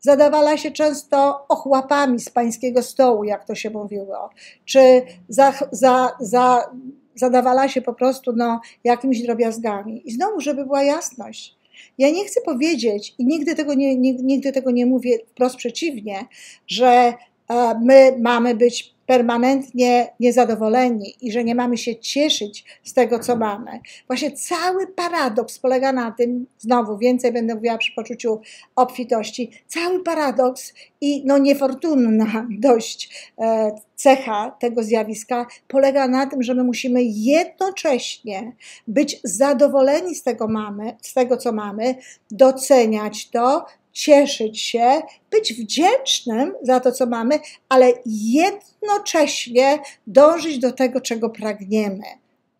zadawala 0.00 0.56
się 0.56 0.70
często 0.70 1.46
ochłapami 1.48 2.20
z 2.20 2.30
pańskiego 2.30 2.82
stołu, 2.82 3.24
jak 3.24 3.44
to 3.44 3.54
się 3.54 3.70
mówiło, 3.70 4.30
czy 4.64 5.02
za, 5.28 5.52
za, 5.72 6.12
za, 6.20 6.70
zadawala 7.14 7.68
się 7.68 7.82
po 7.82 7.94
prostu 7.94 8.32
no, 8.36 8.60
jakimiś 8.84 9.22
drobiazgami. 9.22 10.02
I 10.08 10.10
znowu, 10.10 10.40
żeby 10.40 10.64
była 10.64 10.82
jasność. 10.82 11.56
Ja 11.98 12.10
nie 12.10 12.24
chcę 12.24 12.40
powiedzieć 12.40 13.14
i 13.18 13.24
nigdy 13.24 13.54
tego 13.54 13.74
nie, 13.74 13.96
nigdy 13.96 14.52
tego 14.52 14.70
nie 14.70 14.86
mówię 14.86 15.18
wprost 15.26 15.56
przeciwnie, 15.56 16.24
że 16.66 17.14
e, 17.48 17.80
my 17.84 18.16
mamy 18.20 18.54
być 18.54 18.95
permanentnie 19.06 20.08
niezadowoleni 20.20 21.14
i 21.20 21.32
że 21.32 21.44
nie 21.44 21.54
mamy 21.54 21.76
się 21.76 21.96
cieszyć 21.96 22.64
z 22.84 22.92
tego, 22.92 23.18
co 23.18 23.36
mamy. 23.36 23.80
Właśnie 24.06 24.32
cały 24.32 24.86
paradoks 24.86 25.58
polega 25.58 25.92
na 25.92 26.10
tym, 26.10 26.46
znowu 26.58 26.98
więcej 26.98 27.32
będę 27.32 27.54
mówiła 27.54 27.78
przy 27.78 27.92
poczuciu 27.92 28.40
obfitości, 28.76 29.50
cały 29.66 30.02
paradoks 30.02 30.74
i 31.00 31.22
no 31.26 31.38
niefortunna 31.38 32.46
dość 32.68 33.30
e, 33.38 33.70
cecha 33.94 34.56
tego 34.60 34.82
zjawiska 34.82 35.46
polega 35.68 36.08
na 36.08 36.26
tym, 36.26 36.42
że 36.42 36.54
my 36.54 36.64
musimy 36.64 37.00
jednocześnie 37.04 38.52
być 38.86 39.20
zadowoleni 39.24 40.14
z 40.14 40.22
tego, 40.22 40.48
mamy, 40.48 40.96
z 41.02 41.14
tego 41.14 41.36
co 41.36 41.52
mamy, 41.52 41.94
doceniać 42.30 43.30
to, 43.30 43.66
cieszyć 43.96 44.60
się, 44.60 45.02
być 45.30 45.54
wdzięcznym 45.54 46.54
za 46.62 46.80
to, 46.80 46.92
co 46.92 47.06
mamy, 47.06 47.40
ale 47.68 47.92
jednocześnie 48.06 49.78
dążyć 50.06 50.58
do 50.58 50.72
tego, 50.72 51.00
czego 51.00 51.30
pragniemy 51.30 52.04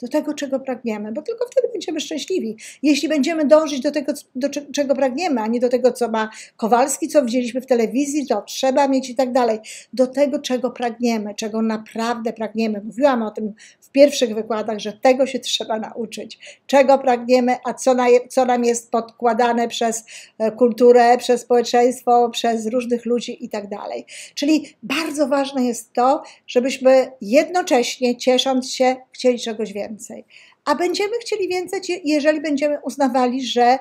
do 0.00 0.08
tego, 0.08 0.34
czego 0.34 0.60
pragniemy, 0.60 1.12
bo 1.12 1.22
tylko 1.22 1.46
wtedy 1.50 1.68
będziemy 1.72 2.00
szczęśliwi. 2.00 2.56
Jeśli 2.82 3.08
będziemy 3.08 3.44
dążyć 3.44 3.80
do 3.80 3.90
tego, 3.90 4.12
do 4.34 4.48
czego 4.74 4.94
pragniemy, 4.94 5.40
a 5.40 5.46
nie 5.46 5.60
do 5.60 5.68
tego, 5.68 5.92
co 5.92 6.08
ma 6.08 6.30
Kowalski, 6.56 7.08
co 7.08 7.24
widzieliśmy 7.24 7.60
w 7.60 7.66
telewizji, 7.66 8.26
to 8.26 8.42
trzeba 8.42 8.88
mieć 8.88 9.10
i 9.10 9.14
tak 9.14 9.32
dalej. 9.32 9.58
Do 9.92 10.06
tego, 10.06 10.38
czego 10.38 10.70
pragniemy, 10.70 11.34
czego 11.34 11.62
naprawdę 11.62 12.32
pragniemy. 12.32 12.80
Mówiłam 12.84 13.22
o 13.22 13.30
tym 13.30 13.52
w 13.80 13.90
pierwszych 13.90 14.34
wykładach, 14.34 14.78
że 14.78 14.92
tego 14.92 15.26
się 15.26 15.38
trzeba 15.38 15.78
nauczyć. 15.78 16.60
Czego 16.66 16.98
pragniemy, 16.98 17.56
a 17.64 17.74
co, 17.74 17.94
na, 17.94 18.06
co 18.28 18.44
nam 18.44 18.64
jest 18.64 18.90
podkładane 18.90 19.68
przez 19.68 20.04
e, 20.38 20.50
kulturę, 20.50 21.18
przez 21.18 21.40
społeczeństwo, 21.40 22.30
przez 22.30 22.66
różnych 22.66 23.06
ludzi 23.06 23.44
i 23.44 23.48
tak 23.48 23.68
dalej. 23.68 24.06
Czyli 24.34 24.76
bardzo 24.82 25.28
ważne 25.28 25.64
jest 25.64 25.92
to, 25.92 26.22
żebyśmy 26.46 27.12
jednocześnie, 27.20 28.16
ciesząc 28.16 28.72
się, 28.72 28.96
chcieli 29.12 29.38
czegoś 29.38 29.72
więcej 29.72 29.86
więcej. 29.88 30.25
A 30.64 30.75
będziemy 30.75 31.19
chcieli 31.21 31.49
więcej, 31.49 31.81
jeżeli 32.05 32.40
będziemy 32.40 32.78
uznawali, 32.83 33.47
że 33.47 33.78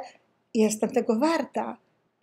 jestem 0.53 0.89
tego 0.89 1.19
warta, 1.19 1.77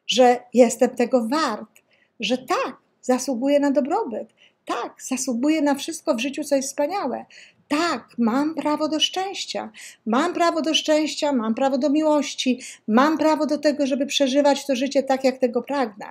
że 0.07 0.41
jestem 0.55 0.91
tego 0.91 1.29
wart, 1.29 1.83
że 2.21 2.39
tak, 2.39 2.77
zasługuję 3.03 3.61
na 3.61 3.71
dobrobyt, 3.71 4.29
tak, 4.65 5.03
zasługuję 5.03 5.63
na 5.63 5.75
wszystko 5.75 6.15
w 6.15 6.21
życiu, 6.21 6.45
co 6.45 6.57
jest 6.57 6.69
wspaniałe. 6.69 7.25
Tak, 7.69 8.09
mam 8.19 8.55
prawo 8.55 8.89
do 8.89 9.01
szczęścia. 9.01 9.71
Mam 10.07 10.35
prawo 10.35 10.63
do 10.63 10.75
szczęścia, 10.75 11.33
mam 11.33 11.55
prawo 11.55 11.79
do 11.79 11.91
miłości, 11.91 12.61
mam 12.89 13.19
prawo 13.19 13.47
do 13.47 13.59
tego, 13.59 13.87
żeby 13.87 14.07
przeżywać 14.07 14.67
to 14.67 14.77
życie 14.77 15.03
tak, 15.03 15.25
jak 15.25 15.39
tego 15.39 15.63
pragnę. 15.63 16.07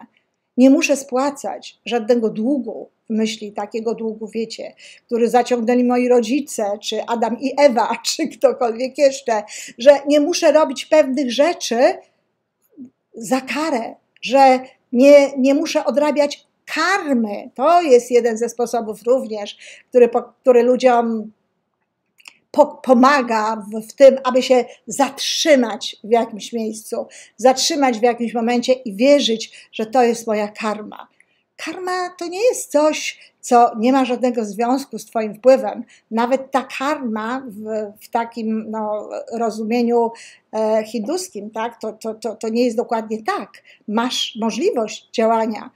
Nie 0.57 0.69
muszę 0.69 0.97
spłacać 0.97 1.79
żadnego 1.85 2.29
długu, 2.29 2.89
myśli 3.09 3.51
takiego 3.51 3.95
długu, 3.95 4.27
wiecie, 4.27 4.73
który 5.05 5.29
zaciągnęli 5.29 5.83
moi 5.83 6.07
rodzice, 6.07 6.77
czy 6.81 7.03
Adam 7.07 7.37
i 7.41 7.53
Ewa, 7.57 7.95
czy 8.05 8.27
ktokolwiek 8.27 8.97
jeszcze, 8.97 9.43
że 9.77 9.99
nie 10.07 10.19
muszę 10.19 10.51
robić 10.51 10.85
pewnych 10.85 11.31
rzeczy 11.31 11.93
za 13.13 13.41
karę, 13.41 13.95
że 14.21 14.59
nie, 14.91 15.31
nie 15.37 15.53
muszę 15.53 15.85
odrabiać 15.85 16.47
karmy. 16.75 17.49
To 17.55 17.81
jest 17.81 18.11
jeden 18.11 18.37
ze 18.37 18.49
sposobów 18.49 19.03
również, 19.03 19.57
który, 19.89 20.09
który 20.41 20.63
ludziom 20.63 21.31
pomaga 22.83 23.65
w, 23.89 23.93
tym, 23.93 24.17
aby 24.23 24.43
się 24.43 24.65
zatrzymać 24.87 25.95
w 26.03 26.11
jakimś 26.11 26.53
miejscu, 26.53 27.07
zatrzymać 27.37 27.99
w 27.99 28.03
jakimś 28.03 28.33
momencie 28.33 28.73
i 28.73 28.95
wierzyć, 28.95 29.69
że 29.71 29.85
to 29.85 30.03
jest 30.03 30.27
moja 30.27 30.47
karma. 30.47 31.07
Karma 31.65 32.09
to 32.09 32.27
nie 32.27 32.43
jest 32.43 32.71
coś, 32.71 33.19
co 33.41 33.71
nie 33.77 33.91
ma 33.91 34.05
żadnego 34.05 34.45
związku 34.45 34.99
z 34.99 35.05
Twoim 35.05 35.35
wpływem. 35.35 35.83
Nawet 36.11 36.51
ta 36.51 36.63
karma 36.77 37.43
w, 37.47 37.91
w 38.01 38.09
takim 38.09 38.71
no, 38.71 39.09
rozumieniu 39.33 40.11
e, 40.53 40.83
hinduskim, 40.83 41.51
tak, 41.51 41.79
to, 41.81 41.93
to, 41.93 42.13
to, 42.13 42.35
to 42.35 42.49
nie 42.49 42.65
jest 42.65 42.77
dokładnie 42.77 43.23
tak. 43.23 43.49
Masz 43.87 44.37
możliwość 44.41 45.09
działania 45.11 45.69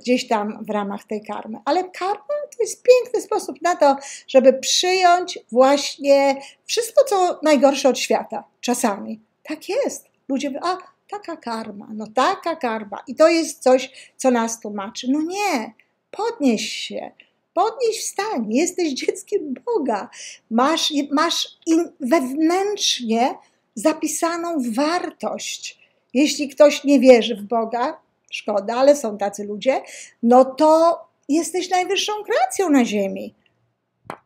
gdzieś 0.00 0.28
tam 0.28 0.64
w 0.64 0.70
ramach 0.70 1.04
tej 1.04 1.22
karmy. 1.24 1.58
Ale 1.64 1.84
karma 1.84 2.34
to 2.56 2.62
jest 2.62 2.82
piękny 2.82 3.20
sposób 3.20 3.62
na 3.62 3.76
to, 3.76 3.96
żeby 4.28 4.52
przyjąć 4.52 5.38
właśnie 5.52 6.42
wszystko, 6.66 7.04
co 7.04 7.40
najgorsze 7.42 7.88
od 7.88 7.98
świata. 7.98 8.44
Czasami. 8.60 9.20
Tak 9.42 9.68
jest. 9.68 10.08
Ludzie 10.28 10.50
mówią, 10.50 10.60
a 10.62 10.78
taka 11.10 11.36
karma, 11.36 11.88
no 11.94 12.06
taka 12.14 12.56
karma. 12.56 13.02
I 13.06 13.14
to 13.14 13.28
jest 13.28 13.62
coś, 13.62 14.12
co 14.16 14.30
nas 14.30 14.60
tłumaczy. 14.60 15.06
No 15.10 15.22
nie, 15.22 15.72
podnieś 16.10 16.72
się, 16.72 17.10
podnieś 17.54 18.00
wstań, 18.00 18.52
jesteś 18.54 18.92
dzieckiem 18.92 19.54
Boga. 19.66 20.08
Masz, 20.50 20.92
masz 21.12 21.58
wewnętrznie 22.00 23.34
zapisaną 23.74 24.56
wartość. 24.74 25.78
Jeśli 26.14 26.48
ktoś 26.48 26.84
nie 26.84 27.00
wierzy 27.00 27.36
w 27.36 27.42
Boga, 27.42 28.00
szkoda, 28.30 28.74
ale 28.74 28.96
są 28.96 29.18
tacy 29.18 29.44
ludzie, 29.44 29.82
no 30.22 30.44
to 30.44 31.00
jesteś 31.28 31.70
najwyższą 31.70 32.12
kreacją 32.24 32.70
na 32.70 32.84
ziemi. 32.84 33.34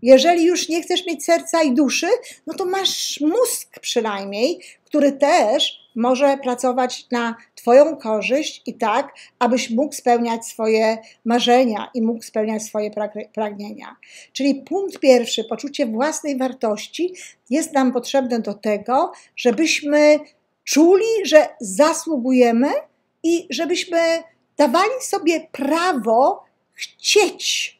Jeżeli 0.02 0.44
już 0.44 0.68
nie 0.68 0.82
chcesz 0.82 1.06
mieć 1.06 1.24
serca 1.24 1.62
i 1.62 1.74
duszy, 1.74 2.08
no 2.46 2.54
to 2.54 2.64
masz 2.64 3.20
mózg 3.20 3.80
przynajmniej, 3.80 4.60
który 4.84 5.12
też 5.12 5.84
może 5.96 6.36
pracować 6.36 7.06
na 7.10 7.36
Twoją 7.54 7.96
korzyść 7.96 8.62
i 8.66 8.74
tak, 8.74 9.14
abyś 9.38 9.70
mógł 9.70 9.94
spełniać 9.94 10.46
swoje 10.46 10.98
marzenia 11.24 11.90
i 11.94 12.02
mógł 12.02 12.22
spełniać 12.22 12.62
swoje 12.62 12.90
pragnienia. 13.34 13.96
Czyli 14.32 14.54
punkt 14.54 14.98
pierwszy, 14.98 15.44
poczucie 15.44 15.86
własnej 15.86 16.38
wartości 16.38 17.14
jest 17.50 17.72
nam 17.72 17.92
potrzebne 17.92 18.40
do 18.40 18.54
tego, 18.54 19.12
żebyśmy 19.36 20.18
czuli, 20.64 21.06
że 21.24 21.48
zasługujemy 21.60 22.68
i 23.24 23.46
żebyśmy 23.50 24.22
dawali 24.56 24.92
sobie 25.00 25.48
prawo 25.52 26.44
chcieć. 26.72 27.78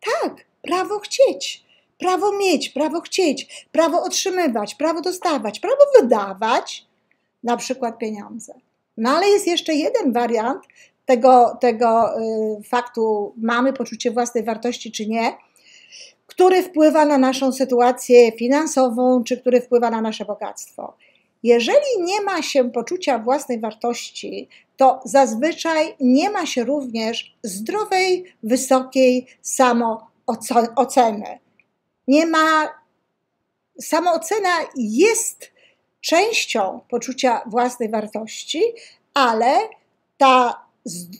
Tak, 0.00 0.44
prawo 0.62 0.98
chcieć. 0.98 1.68
Prawo 1.98 2.32
mieć, 2.32 2.68
prawo 2.68 3.00
chcieć, 3.00 3.66
prawo 3.72 4.02
otrzymywać, 4.02 4.74
prawo 4.74 5.00
dostawać, 5.00 5.60
prawo 5.60 5.82
wydawać, 6.00 6.86
na 7.42 7.56
przykład 7.56 7.98
pieniądze. 7.98 8.54
No 8.96 9.10
ale 9.10 9.28
jest 9.28 9.46
jeszcze 9.46 9.74
jeden 9.74 10.12
wariant 10.12 10.62
tego, 11.06 11.56
tego 11.60 12.20
y, 12.20 12.62
faktu, 12.62 13.34
mamy 13.36 13.72
poczucie 13.72 14.10
własnej 14.10 14.44
wartości 14.44 14.92
czy 14.92 15.06
nie, 15.06 15.36
który 16.26 16.62
wpływa 16.62 17.04
na 17.04 17.18
naszą 17.18 17.52
sytuację 17.52 18.32
finansową, 18.32 19.24
czy 19.24 19.36
który 19.40 19.60
wpływa 19.60 19.90
na 19.90 20.00
nasze 20.00 20.24
bogactwo. 20.24 20.94
Jeżeli 21.42 21.86
nie 22.00 22.20
ma 22.20 22.42
się 22.42 22.70
poczucia 22.70 23.18
własnej 23.18 23.60
wartości, 23.60 24.48
to 24.78 25.00
zazwyczaj 25.04 25.94
nie 26.00 26.30
ma 26.30 26.46
się 26.46 26.64
również 26.64 27.36
zdrowej, 27.42 28.24
wysokiej 28.42 29.26
samooceny. 29.42 31.38
Nie 32.08 32.26
ma. 32.26 32.68
Samoocena 33.80 34.50
jest 34.76 35.50
częścią 36.00 36.80
poczucia 36.90 37.42
własnej 37.46 37.88
wartości, 37.88 38.62
ale 39.14 39.56
ta 40.16 40.66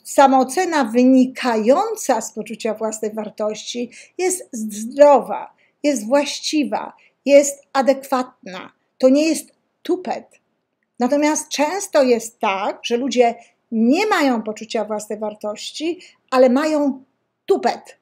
samoocena 0.05 0.85
wynikająca 0.85 2.21
z 2.21 2.33
poczucia 2.33 2.75
własnej 2.75 3.15
wartości 3.15 3.91
jest 4.19 4.49
zdrowa, 4.53 5.53
jest 5.83 6.07
właściwa, 6.07 6.93
jest 7.25 7.63
adekwatna. 7.73 8.73
To 8.99 9.09
nie 9.09 9.29
jest 9.29 9.47
tupet. 9.83 10.38
Natomiast 10.99 11.49
często 11.49 12.03
jest 12.03 12.39
tak, 12.39 12.81
że 12.83 12.97
ludzie 12.97 13.35
nie 13.73 14.07
mają 14.07 14.43
poczucia 14.43 14.85
własnej 14.85 15.19
wartości, 15.19 16.01
ale 16.31 16.51
mają 16.51 17.05
tupet. 17.47 17.99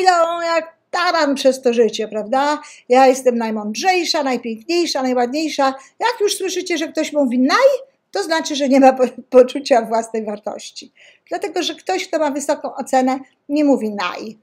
Idą 0.00 0.40
jak 0.40 0.74
taran 0.90 1.34
przez 1.34 1.62
to 1.62 1.72
życie, 1.72 2.08
prawda? 2.08 2.60
Ja 2.88 3.06
jestem 3.06 3.38
najmądrzejsza, 3.38 4.22
najpiękniejsza, 4.22 5.02
najładniejsza. 5.02 5.74
Jak 6.00 6.20
już 6.20 6.36
słyszycie, 6.36 6.78
że 6.78 6.88
ktoś 6.88 7.12
mówi 7.12 7.38
naj, 7.38 7.68
to 8.10 8.22
znaczy, 8.22 8.56
że 8.56 8.68
nie 8.68 8.80
ma 8.80 8.96
poczucia 9.30 9.82
własnej 9.82 10.24
wartości. 10.24 10.92
Dlatego, 11.28 11.62
że 11.62 11.74
ktoś, 11.74 12.08
kto 12.08 12.18
ma 12.18 12.30
wysoką 12.30 12.74
ocenę, 12.74 13.18
nie 13.48 13.64
mówi 13.64 13.90
naj, 13.90 14.38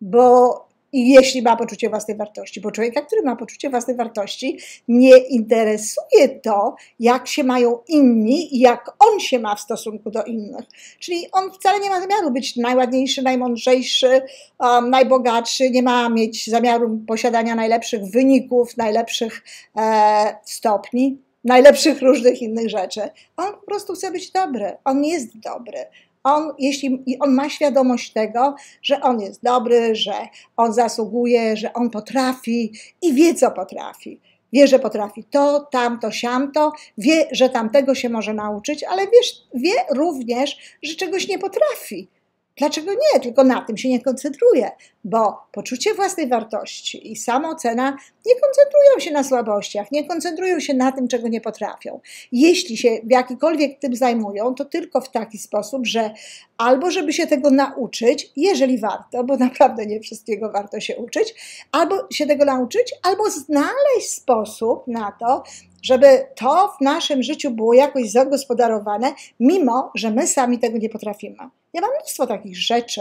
bo 0.00 0.69
i 0.92 1.08
jeśli 1.10 1.42
ma 1.42 1.56
poczucie 1.56 1.88
własnej 1.88 2.16
wartości, 2.16 2.60
bo 2.60 2.70
człowieka, 2.70 3.02
który 3.02 3.22
ma 3.22 3.36
poczucie 3.36 3.70
własnej 3.70 3.96
wartości, 3.96 4.58
nie 4.88 5.18
interesuje 5.18 6.28
to, 6.42 6.76
jak 7.00 7.28
się 7.28 7.44
mają 7.44 7.78
inni 7.88 8.56
i 8.56 8.60
jak 8.60 8.90
on 8.98 9.20
się 9.20 9.38
ma 9.38 9.54
w 9.54 9.60
stosunku 9.60 10.10
do 10.10 10.24
innych. 10.24 10.64
Czyli 10.98 11.26
on 11.32 11.52
wcale 11.52 11.80
nie 11.80 11.90
ma 11.90 12.00
zamiaru 12.00 12.30
być 12.30 12.56
najładniejszy, 12.56 13.22
najmądrzejszy, 13.22 14.22
um, 14.58 14.90
najbogatszy, 14.90 15.70
nie 15.70 15.82
ma 15.82 16.08
mieć 16.08 16.50
zamiaru 16.50 16.98
posiadania 17.06 17.54
najlepszych 17.54 18.04
wyników, 18.04 18.76
najlepszych 18.76 19.44
e, 19.76 20.36
stopni, 20.44 21.18
najlepszych 21.44 22.02
różnych 22.02 22.42
innych 22.42 22.70
rzeczy. 22.70 23.00
On 23.36 23.52
po 23.54 23.66
prostu 23.66 23.92
chce 23.92 24.10
być 24.10 24.30
dobry. 24.30 24.76
On 24.84 25.04
jest 25.04 25.38
dobry 25.38 25.86
on, 26.24 26.52
jeśli 26.58 27.04
on 27.20 27.34
ma 27.34 27.48
świadomość 27.48 28.12
tego, 28.12 28.54
że 28.82 29.00
on 29.00 29.20
jest 29.20 29.42
dobry, 29.42 29.94
że 29.94 30.14
on 30.56 30.72
zasługuje, 30.72 31.56
że 31.56 31.72
on 31.72 31.90
potrafi 31.90 32.72
i 33.02 33.14
wie, 33.14 33.34
co 33.34 33.50
potrafi. 33.50 34.20
Wie, 34.52 34.66
że 34.66 34.78
potrafi 34.78 35.24
to, 35.24 35.60
tamto, 35.60 36.10
siamto, 36.10 36.72
wie, 36.98 37.28
że 37.32 37.48
tamtego 37.48 37.94
się 37.94 38.08
może 38.08 38.34
nauczyć, 38.34 38.84
ale 38.84 39.02
wiesz, 39.02 39.42
wie 39.54 39.74
również, 39.90 40.78
że 40.82 40.94
czegoś 40.94 41.28
nie 41.28 41.38
potrafi 41.38 42.08
Dlaczego 42.56 42.92
nie? 42.92 43.20
Tylko 43.20 43.44
na 43.44 43.62
tym 43.62 43.76
się 43.76 43.88
nie 43.88 44.00
koncentruję, 44.00 44.70
bo 45.04 45.38
poczucie 45.52 45.94
własnej 45.94 46.28
wartości 46.28 47.12
i 47.12 47.16
samoocena 47.16 47.96
nie 48.26 48.34
koncentrują 48.34 48.98
się 48.98 49.10
na 49.10 49.24
słabościach, 49.24 49.92
nie 49.92 50.08
koncentrują 50.08 50.60
się 50.60 50.74
na 50.74 50.92
tym, 50.92 51.08
czego 51.08 51.28
nie 51.28 51.40
potrafią. 51.40 52.00
Jeśli 52.32 52.76
się 52.76 52.88
w 53.04 53.10
jakikolwiek 53.10 53.78
tym 53.78 53.96
zajmują, 53.96 54.54
to 54.54 54.64
tylko 54.64 55.00
w 55.00 55.10
taki 55.10 55.38
sposób, 55.38 55.86
że 55.86 56.10
albo 56.58 56.90
żeby 56.90 57.12
się 57.12 57.26
tego 57.26 57.50
nauczyć, 57.50 58.32
jeżeli 58.36 58.78
warto, 58.78 59.24
bo 59.24 59.36
naprawdę 59.36 59.86
nie 59.86 60.00
wszystkiego 60.00 60.50
warto 60.50 60.80
się 60.80 60.96
uczyć, 60.96 61.34
albo 61.72 62.06
się 62.12 62.26
tego 62.26 62.44
nauczyć, 62.44 62.94
albo 63.02 63.30
znaleźć 63.30 64.10
sposób 64.10 64.86
na 64.86 65.12
to, 65.20 65.42
żeby 65.82 66.26
to 66.36 66.74
w 66.80 66.84
naszym 66.84 67.22
życiu 67.22 67.50
było 67.50 67.74
jakoś 67.74 68.10
zagospodarowane, 68.10 69.14
mimo 69.40 69.90
że 69.94 70.10
my 70.10 70.26
sami 70.26 70.58
tego 70.58 70.78
nie 70.78 70.88
potrafimy. 70.88 71.36
Ja 71.72 71.80
mam 71.80 71.90
mnóstwo 71.90 72.26
takich 72.26 72.56
rzeczy, 72.56 73.00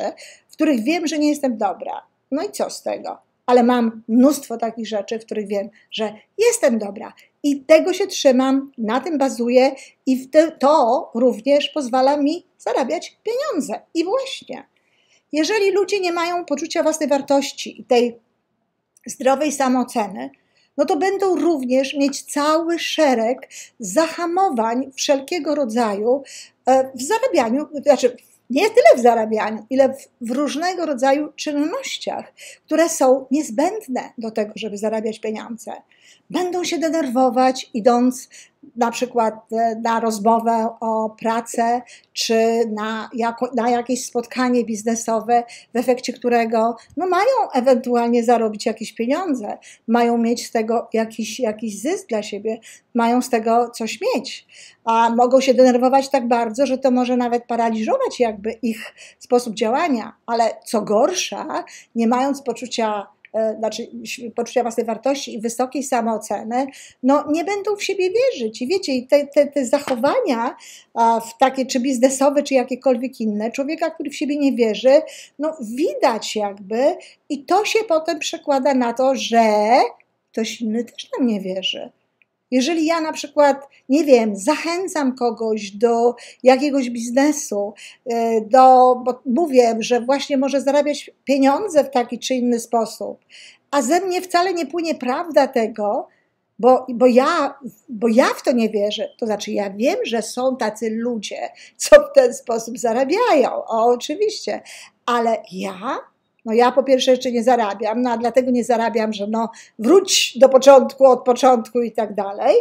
w 0.49 0.53
których 0.53 0.83
wiem, 0.83 1.07
że 1.07 1.19
nie 1.19 1.29
jestem 1.29 1.57
dobra. 1.57 2.01
No 2.31 2.43
i 2.43 2.51
co 2.51 2.69
z 2.69 2.83
tego? 2.83 3.17
Ale 3.45 3.63
mam 3.63 4.03
mnóstwo 4.07 4.57
takich 4.57 4.87
rzeczy, 4.87 5.19
w 5.19 5.25
których 5.25 5.47
wiem, 5.47 5.69
że 5.91 6.13
jestem 6.37 6.79
dobra 6.79 7.13
i 7.43 7.61
tego 7.61 7.93
się 7.93 8.07
trzymam, 8.07 8.71
na 8.77 8.99
tym 8.99 9.17
bazuję 9.17 9.71
i 10.05 10.29
to 10.59 11.11
również 11.15 11.69
pozwala 11.69 12.17
mi 12.17 12.45
zarabiać 12.57 13.17
pieniądze. 13.23 13.81
I 13.93 14.03
właśnie, 14.03 14.67
jeżeli 15.31 15.71
ludzie 15.71 15.99
nie 15.99 16.13
mają 16.13 16.45
poczucia 16.45 16.83
własnej 16.83 17.09
wartości 17.09 17.81
i 17.81 17.83
tej 17.83 18.19
zdrowej 19.05 19.51
samooceny, 19.51 20.29
no 20.77 20.85
to 20.85 20.97
będą 20.97 21.35
również 21.35 21.93
mieć 21.93 22.23
cały 22.23 22.79
szereg 22.79 23.49
zahamowań 23.79 24.91
wszelkiego 24.95 25.55
rodzaju 25.55 26.23
e, 26.65 26.91
w 26.95 27.01
zarabianiu, 27.01 27.67
znaczy 27.83 28.17
nie 28.49 28.69
tyle 28.69 28.95
w 28.95 28.99
zarabianiu, 28.99 29.65
ile 29.69 29.93
w, 29.93 30.09
w, 30.21 30.31
różnego 30.31 30.85
rodzaju 30.85 31.33
czynnościach, 31.35 32.33
które 32.65 32.89
są 32.89 33.25
niezbędne 33.31 34.01
do 34.17 34.31
tego, 34.31 34.53
żeby 34.55 34.77
zarabiać 34.77 35.19
pieniądze. 35.19 35.71
Będą 36.29 36.63
się 36.63 36.77
denerwować, 36.77 37.69
idąc 37.73 38.29
na 38.75 38.91
przykład 38.91 39.33
e, 39.51 39.75
na 39.75 39.99
rozmowę 39.99 40.69
o 40.79 41.09
pracę, 41.09 41.81
czy 42.13 42.61
na, 42.69 43.09
jako, 43.13 43.49
na 43.55 43.69
jakieś 43.69 44.05
spotkanie 44.05 44.65
biznesowe, 44.65 45.43
w 45.73 45.77
efekcie 45.77 46.13
którego 46.13 46.75
no, 46.97 47.07
mają 47.07 47.51
ewentualnie 47.53 48.23
zarobić 48.23 48.65
jakieś 48.65 48.93
pieniądze, 48.93 49.57
mają 49.87 50.17
mieć 50.17 50.47
z 50.47 50.51
tego 50.51 50.87
jakiś, 50.93 51.39
jakiś 51.39 51.81
zysk 51.81 52.07
dla 52.07 52.23
siebie, 52.23 52.59
mają 52.93 53.21
z 53.21 53.29
tego 53.29 53.69
coś 53.69 53.99
mieć. 54.01 54.47
A 54.85 55.09
mogą 55.09 55.41
się 55.41 55.53
denerwować 55.53 56.09
tak 56.09 56.27
bardzo, 56.27 56.65
że 56.65 56.77
to 56.77 56.91
może 56.91 57.17
nawet 57.17 57.45
paraliżować 57.45 58.19
jakby 58.19 58.51
ich 58.51 58.93
sposób 59.19 59.53
działania, 59.55 60.13
ale 60.25 60.55
co 60.65 60.81
gorsza, 60.81 61.63
nie 61.95 62.07
mając 62.07 62.41
poczucia 62.41 63.07
znaczy 63.57 63.87
poczucia 64.35 64.61
własnej 64.61 64.85
wartości 64.85 65.33
i 65.33 65.41
wysokiej 65.41 65.83
samooceny, 65.83 66.67
no 67.03 67.25
nie 67.31 67.43
będą 67.43 67.75
w 67.75 67.83
siebie 67.83 68.09
wierzyć. 68.09 68.61
I 68.61 68.67
wiecie, 68.67 68.91
te, 69.09 69.27
te, 69.27 69.47
te 69.47 69.65
zachowania 69.65 70.55
w 70.95 71.37
takie 71.39 71.65
czy 71.65 71.79
biznesowe, 71.79 72.43
czy 72.43 72.53
jakiekolwiek 72.53 73.21
inne, 73.21 73.51
człowieka, 73.51 73.89
który 73.89 74.09
w 74.09 74.15
siebie 74.15 74.37
nie 74.37 74.53
wierzy, 74.53 75.01
no 75.39 75.57
widać 75.61 76.35
jakby 76.35 76.95
i 77.29 77.45
to 77.45 77.65
się 77.65 77.79
potem 77.87 78.19
przekłada 78.19 78.73
na 78.73 78.93
to, 78.93 79.15
że 79.15 79.77
ktoś 80.31 80.61
inny 80.61 80.83
też 80.83 81.09
nam 81.17 81.27
nie 81.27 81.41
wierzy. 81.41 81.89
Jeżeli 82.51 82.85
ja 82.85 83.01
na 83.01 83.13
przykład, 83.13 83.67
nie 83.89 84.03
wiem, 84.03 84.35
zachęcam 84.35 85.15
kogoś 85.15 85.71
do 85.71 86.15
jakiegoś 86.43 86.89
biznesu, 86.89 87.73
e, 88.05 88.41
do, 88.41 88.95
bo 89.05 89.21
mówię, 89.25 89.77
że 89.79 90.01
właśnie 90.01 90.37
może 90.37 90.61
zarabiać 90.61 91.11
pieniądze 91.23 91.83
w 91.83 91.89
taki 91.89 92.19
czy 92.19 92.35
inny 92.35 92.59
sposób, 92.59 93.19
a 93.71 93.81
ze 93.81 93.99
mnie 93.99 94.21
wcale 94.21 94.53
nie 94.53 94.65
płynie 94.65 94.95
prawda 94.95 95.47
tego, 95.47 96.07
bo, 96.59 96.85
bo, 96.89 97.05
ja, 97.07 97.59
bo 97.89 98.07
ja 98.07 98.25
w 98.25 98.43
to 98.43 98.51
nie 98.51 98.69
wierzę. 98.69 99.09
To 99.17 99.25
znaczy, 99.25 99.51
ja 99.51 99.69
wiem, 99.69 99.97
że 100.03 100.21
są 100.21 100.57
tacy 100.57 100.89
ludzie, 100.89 101.49
co 101.77 101.95
w 101.95 102.13
ten 102.15 102.33
sposób 102.33 102.77
zarabiają. 102.77 103.65
O, 103.65 103.85
oczywiście, 103.85 104.61
ale 105.05 105.43
ja 105.51 105.97
no 106.45 106.53
ja 106.53 106.71
po 106.71 106.83
pierwsze 106.83 107.11
jeszcze 107.11 107.31
nie 107.31 107.43
zarabiam, 107.43 108.01
no 108.01 108.11
a 108.11 108.17
dlatego 108.17 108.51
nie 108.51 108.63
zarabiam, 108.63 109.13
że 109.13 109.27
no 109.27 109.49
wróć 109.79 110.37
do 110.37 110.49
początku, 110.49 111.05
od 111.05 111.23
początku 111.23 111.81
i 111.81 111.91
tak 111.91 112.13
dalej. 112.15 112.55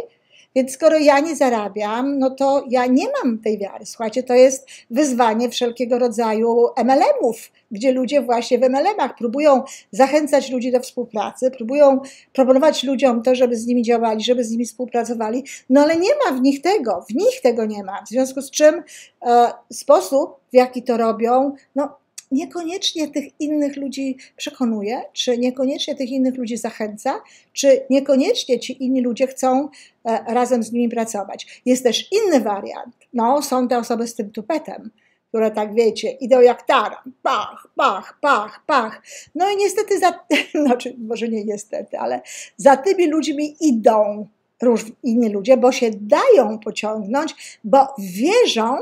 Więc 0.55 0.71
skoro 0.71 0.97
ja 0.97 1.19
nie 1.19 1.35
zarabiam, 1.35 2.19
no 2.19 2.29
to 2.29 2.63
ja 2.69 2.85
nie 2.85 3.05
mam 3.23 3.37
tej 3.37 3.57
wiary. 3.57 3.85
Słuchajcie, 3.85 4.23
to 4.23 4.33
jest 4.33 4.67
wyzwanie 4.89 5.49
wszelkiego 5.49 5.99
rodzaju 5.99 6.67
MLM-ów, 6.83 7.51
gdzie 7.71 7.91
ludzie 7.91 8.21
właśnie 8.21 8.59
w 8.59 8.61
MLM-ach 8.61 9.15
próbują 9.17 9.63
zachęcać 9.91 10.51
ludzi 10.51 10.71
do 10.71 10.79
współpracy, 10.79 11.51
próbują 11.51 11.99
proponować 12.33 12.83
ludziom 12.83 13.23
to, 13.23 13.35
żeby 13.35 13.55
z 13.55 13.65
nimi 13.65 13.83
działali, 13.83 14.23
żeby 14.23 14.43
z 14.43 14.51
nimi 14.51 14.65
współpracowali, 14.65 15.43
no 15.69 15.81
ale 15.81 15.95
nie 15.95 16.11
ma 16.25 16.37
w 16.37 16.41
nich 16.41 16.61
tego, 16.61 17.05
w 17.09 17.15
nich 17.15 17.41
tego 17.41 17.65
nie 17.65 17.83
ma. 17.83 18.03
W 18.05 18.09
związku 18.09 18.41
z 18.41 18.51
czym 18.51 18.83
e, 19.25 19.51
sposób, 19.71 20.35
w 20.51 20.55
jaki 20.55 20.83
to 20.83 20.97
robią, 20.97 21.55
no 21.75 21.99
niekoniecznie 22.31 23.07
tych 23.07 23.39
innych 23.39 23.77
ludzi 23.77 24.17
przekonuje, 24.35 25.01
czy 25.13 25.37
niekoniecznie 25.37 25.95
tych 25.95 26.09
innych 26.09 26.37
ludzi 26.37 26.57
zachęca, 26.57 27.21
czy 27.53 27.81
niekoniecznie 27.89 28.59
ci 28.59 28.83
inni 28.83 29.01
ludzie 29.01 29.27
chcą 29.27 29.69
e, 30.05 30.33
razem 30.33 30.63
z 30.63 30.71
nimi 30.71 30.89
pracować. 30.89 31.61
Jest 31.65 31.83
też 31.83 32.07
inny 32.11 32.39
wariant. 32.39 32.95
No, 33.13 33.41
są 33.41 33.67
te 33.67 33.77
osoby 33.77 34.07
z 34.07 34.15
tym 34.15 34.31
tupetem, 34.31 34.91
które 35.27 35.51
tak 35.51 35.73
wiecie, 35.73 36.11
idą 36.11 36.41
jak 36.41 36.67
taran, 36.67 37.11
pach, 37.23 37.67
pach, 37.75 38.19
pach, 38.21 38.63
pach. 38.65 39.03
No 39.35 39.51
i 39.51 39.57
niestety, 39.57 39.99
za, 39.99 40.19
znaczy 40.65 40.95
może 40.97 41.27
nie 41.27 41.45
niestety, 41.45 41.99
ale 41.99 42.21
za 42.57 42.77
tymi 42.77 43.07
ludźmi 43.07 43.55
idą 43.61 44.27
różni 44.61 44.95
inni 45.03 45.29
ludzie, 45.29 45.57
bo 45.57 45.71
się 45.71 45.91
dają 45.91 46.59
pociągnąć, 46.59 47.59
bo 47.63 47.87
wierzą, 47.97 48.77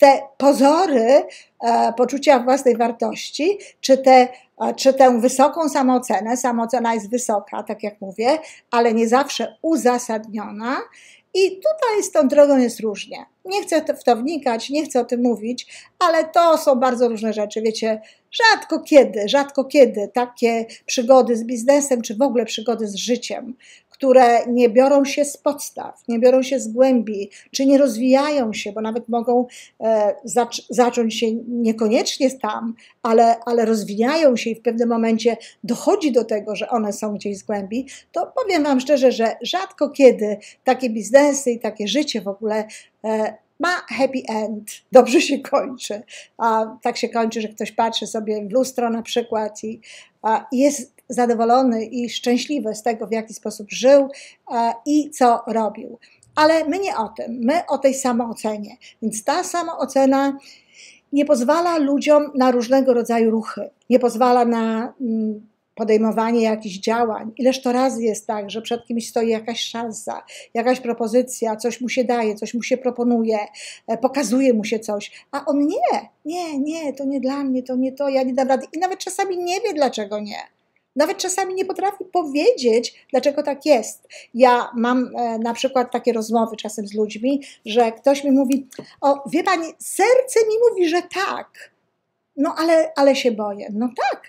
te 0.00 0.22
pozory 0.36 1.26
e, 1.60 1.92
poczucia 1.96 2.38
własnej 2.38 2.76
wartości, 2.76 3.58
czy, 3.80 3.98
te, 3.98 4.28
e, 4.60 4.74
czy 4.74 4.94
tę 4.94 5.20
wysoką 5.20 5.68
samoocenę, 5.68 6.36
samoocena 6.36 6.94
jest 6.94 7.10
wysoka, 7.10 7.62
tak 7.62 7.82
jak 7.82 8.00
mówię, 8.00 8.38
ale 8.70 8.94
nie 8.94 9.08
zawsze 9.08 9.56
uzasadniona. 9.62 10.76
I 11.34 11.50
tutaj 11.50 12.02
z 12.02 12.10
tą 12.10 12.28
drogą 12.28 12.58
jest 12.58 12.80
różnie. 12.80 13.26
Nie 13.44 13.62
chcę 13.62 13.84
w 13.94 14.04
to 14.04 14.16
wnikać, 14.16 14.70
nie 14.70 14.84
chcę 14.84 15.00
o 15.00 15.04
tym 15.04 15.22
mówić, 15.22 15.66
ale 15.98 16.24
to 16.24 16.58
są 16.58 16.74
bardzo 16.74 17.08
różne 17.08 17.32
rzeczy. 17.32 17.62
Wiecie, 17.62 18.00
rzadko 18.30 18.80
kiedy, 18.80 19.28
rzadko 19.28 19.64
kiedy 19.64 20.10
takie 20.14 20.66
przygody 20.86 21.36
z 21.36 21.44
biznesem, 21.44 22.02
czy 22.02 22.16
w 22.16 22.22
ogóle 22.22 22.44
przygody 22.44 22.88
z 22.88 22.94
życiem, 22.94 23.54
które 24.00 24.46
nie 24.46 24.68
biorą 24.68 25.04
się 25.04 25.24
z 25.24 25.36
podstaw, 25.36 26.02
nie 26.08 26.18
biorą 26.18 26.42
się 26.42 26.60
z 26.60 26.68
głębi, 26.68 27.30
czy 27.50 27.66
nie 27.66 27.78
rozwijają 27.78 28.52
się, 28.52 28.72
bo 28.72 28.80
nawet 28.80 29.08
mogą 29.08 29.46
e, 29.80 30.14
zac 30.24 30.60
zacząć 30.70 31.18
się 31.18 31.26
niekoniecznie 31.48 32.30
tam, 32.30 32.74
ale, 33.02 33.36
ale 33.46 33.64
rozwijają 33.64 34.36
się 34.36 34.50
i 34.50 34.54
w 34.54 34.62
pewnym 34.62 34.88
momencie 34.88 35.36
dochodzi 35.64 36.12
do 36.12 36.24
tego, 36.24 36.56
że 36.56 36.68
one 36.68 36.92
są 36.92 37.14
gdzieś 37.14 37.38
z 37.38 37.42
głębi, 37.42 37.86
to 38.12 38.32
powiem 38.42 38.64
Wam 38.64 38.80
szczerze, 38.80 39.12
że 39.12 39.36
rzadko 39.42 39.90
kiedy 39.90 40.36
takie 40.64 40.90
biznesy 40.90 41.50
i 41.50 41.60
takie 41.60 41.88
życie 41.88 42.20
w 42.20 42.28
ogóle 42.28 42.64
e, 43.04 43.34
ma 43.60 43.68
happy 43.68 44.22
end, 44.28 44.70
dobrze 44.92 45.20
się 45.20 45.38
kończy. 45.38 46.02
A 46.38 46.76
tak 46.82 46.96
się 46.96 47.08
kończy, 47.08 47.40
że 47.40 47.48
ktoś 47.48 47.72
patrzy 47.72 48.06
sobie 48.06 48.46
w 48.46 48.52
lustro 48.52 48.90
na 48.90 49.02
przykład 49.02 49.64
i 49.64 49.80
jest 50.52 50.94
zadowolony 51.08 51.84
i 51.84 52.10
szczęśliwy 52.10 52.74
z 52.74 52.82
tego, 52.82 53.06
w 53.06 53.12
jaki 53.12 53.34
sposób 53.34 53.66
żył 53.70 54.08
i 54.86 55.10
co 55.10 55.42
robił. 55.46 55.98
Ale 56.34 56.64
my 56.64 56.78
nie 56.78 56.96
o 56.96 57.08
tym, 57.08 57.38
my 57.42 57.66
o 57.68 57.78
tej 57.78 57.94
samoocenie. 57.94 58.76
Więc 59.02 59.24
ta 59.24 59.44
samoocena 59.44 60.38
nie 61.12 61.24
pozwala 61.24 61.78
ludziom 61.78 62.30
na 62.34 62.50
różnego 62.50 62.94
rodzaju 62.94 63.30
ruchy, 63.30 63.70
nie 63.90 63.98
pozwala 63.98 64.44
na 64.44 64.94
mm, 65.00 65.49
podejmowanie 65.80 66.42
jakichś 66.42 66.76
działań. 66.76 67.32
Ileż 67.36 67.62
to 67.62 67.72
razy 67.72 68.02
jest 68.02 68.26
tak, 68.26 68.50
że 68.50 68.62
przed 68.62 68.84
kimś 68.86 69.08
stoi 69.08 69.28
jakaś 69.28 69.60
szansa, 69.60 70.22
jakaś 70.54 70.80
propozycja, 70.80 71.56
coś 71.56 71.80
mu 71.80 71.88
się 71.88 72.04
daje, 72.04 72.34
coś 72.34 72.54
mu 72.54 72.62
się 72.62 72.76
proponuje, 72.76 73.38
e, 73.86 73.98
pokazuje 73.98 74.54
mu 74.54 74.64
się 74.64 74.78
coś, 74.78 75.10
a 75.32 75.44
on 75.44 75.66
nie, 75.66 76.08
nie, 76.24 76.58
nie, 76.58 76.92
to 76.92 77.04
nie 77.04 77.20
dla 77.20 77.44
mnie, 77.44 77.62
to 77.62 77.76
nie 77.76 77.92
to, 77.92 78.08
ja 78.08 78.22
nie 78.22 78.34
dam 78.34 78.48
rady. 78.48 78.66
I 78.72 78.78
nawet 78.78 78.98
czasami 78.98 79.38
nie 79.38 79.60
wie, 79.60 79.74
dlaczego 79.74 80.20
nie. 80.20 80.38
Nawet 80.96 81.18
czasami 81.18 81.54
nie 81.54 81.64
potrafi 81.64 82.04
powiedzieć, 82.04 83.06
dlaczego 83.10 83.42
tak 83.42 83.66
jest. 83.66 84.08
Ja 84.34 84.70
mam 84.76 85.10
e, 85.16 85.38
na 85.38 85.54
przykład 85.54 85.92
takie 85.92 86.12
rozmowy 86.12 86.56
czasem 86.56 86.86
z 86.86 86.94
ludźmi, 86.94 87.42
że 87.66 87.92
ktoś 87.92 88.24
mi 88.24 88.30
mówi: 88.30 88.68
O, 89.00 89.22
wie 89.30 89.44
pani, 89.44 89.66
serce 89.78 90.40
mi 90.48 90.54
mówi, 90.70 90.88
że 90.88 91.02
tak. 91.02 91.70
No 92.36 92.54
ale, 92.58 92.92
ale 92.96 93.16
się 93.16 93.32
boję. 93.32 93.68
No 93.72 93.88
tak. 94.10 94.19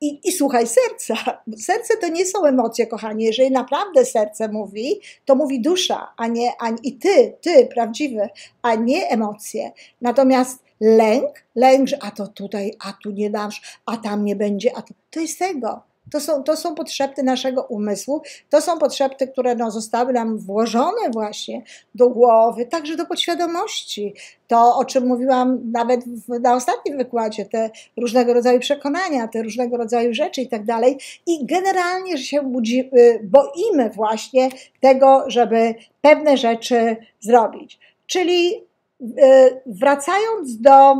I, 0.00 0.20
I 0.28 0.32
słuchaj 0.32 0.66
serca. 0.66 1.14
Serce 1.66 1.96
to 1.96 2.08
nie 2.08 2.26
są 2.26 2.44
emocje, 2.44 2.86
kochani. 2.86 3.24
Jeżeli 3.24 3.50
naprawdę 3.50 4.04
serce 4.04 4.48
mówi, 4.48 5.00
to 5.24 5.34
mówi 5.34 5.60
dusza, 5.60 6.12
a 6.16 6.26
nie 6.26 6.52
a, 6.60 6.70
i 6.82 6.92
ty, 6.92 7.36
ty 7.40 7.66
prawdziwy, 7.66 8.28
a 8.62 8.74
nie 8.74 9.08
emocje. 9.08 9.72
Natomiast 10.00 10.62
lęk, 10.80 11.44
lęk, 11.54 11.88
że 11.88 12.02
a 12.02 12.10
to 12.10 12.28
tutaj, 12.28 12.76
a 12.86 12.92
tu 13.02 13.10
nie 13.10 13.30
dasz, 13.30 13.78
a 13.86 13.96
tam 13.96 14.24
nie 14.24 14.36
będzie, 14.36 14.76
a 14.76 14.82
to, 14.82 14.94
to 15.10 15.20
jest 15.20 15.38
tego. 15.38 15.89
To 16.10 16.20
są, 16.20 16.42
to 16.42 16.56
są 16.56 16.74
potrzeby 16.74 17.22
naszego 17.22 17.62
umysłu, 17.62 18.22
to 18.50 18.60
są 18.60 18.78
potrzeby, 18.78 19.14
które 19.32 19.54
no, 19.54 19.70
zostały 19.70 20.12
nam 20.12 20.38
włożone 20.38 21.10
właśnie 21.12 21.62
do 21.94 22.10
głowy, 22.10 22.66
także 22.66 22.96
do 22.96 23.06
podświadomości. 23.06 24.14
To, 24.48 24.76
o 24.76 24.84
czym 24.84 25.06
mówiłam 25.06 25.58
nawet 25.72 26.04
w, 26.04 26.40
na 26.40 26.54
ostatnim 26.54 26.98
wykładzie, 26.98 27.44
te 27.44 27.70
różnego 27.96 28.34
rodzaju 28.34 28.60
przekonania, 28.60 29.28
te 29.28 29.42
różnego 29.42 29.76
rodzaju 29.76 30.14
rzeczy 30.14 30.40
i 30.40 30.48
tak 30.48 30.64
dalej. 30.64 30.98
I 31.26 31.46
generalnie, 31.46 32.18
się 32.18 32.42
budzi, 32.42 32.90
y, 32.98 33.20
boimy 33.24 33.90
właśnie 33.90 34.48
tego, 34.80 35.24
żeby 35.26 35.74
pewne 36.00 36.36
rzeczy 36.36 36.96
zrobić. 37.20 37.78
Czyli 38.06 38.54
y, 39.00 39.60
wracając 39.66 40.60
do 40.60 40.94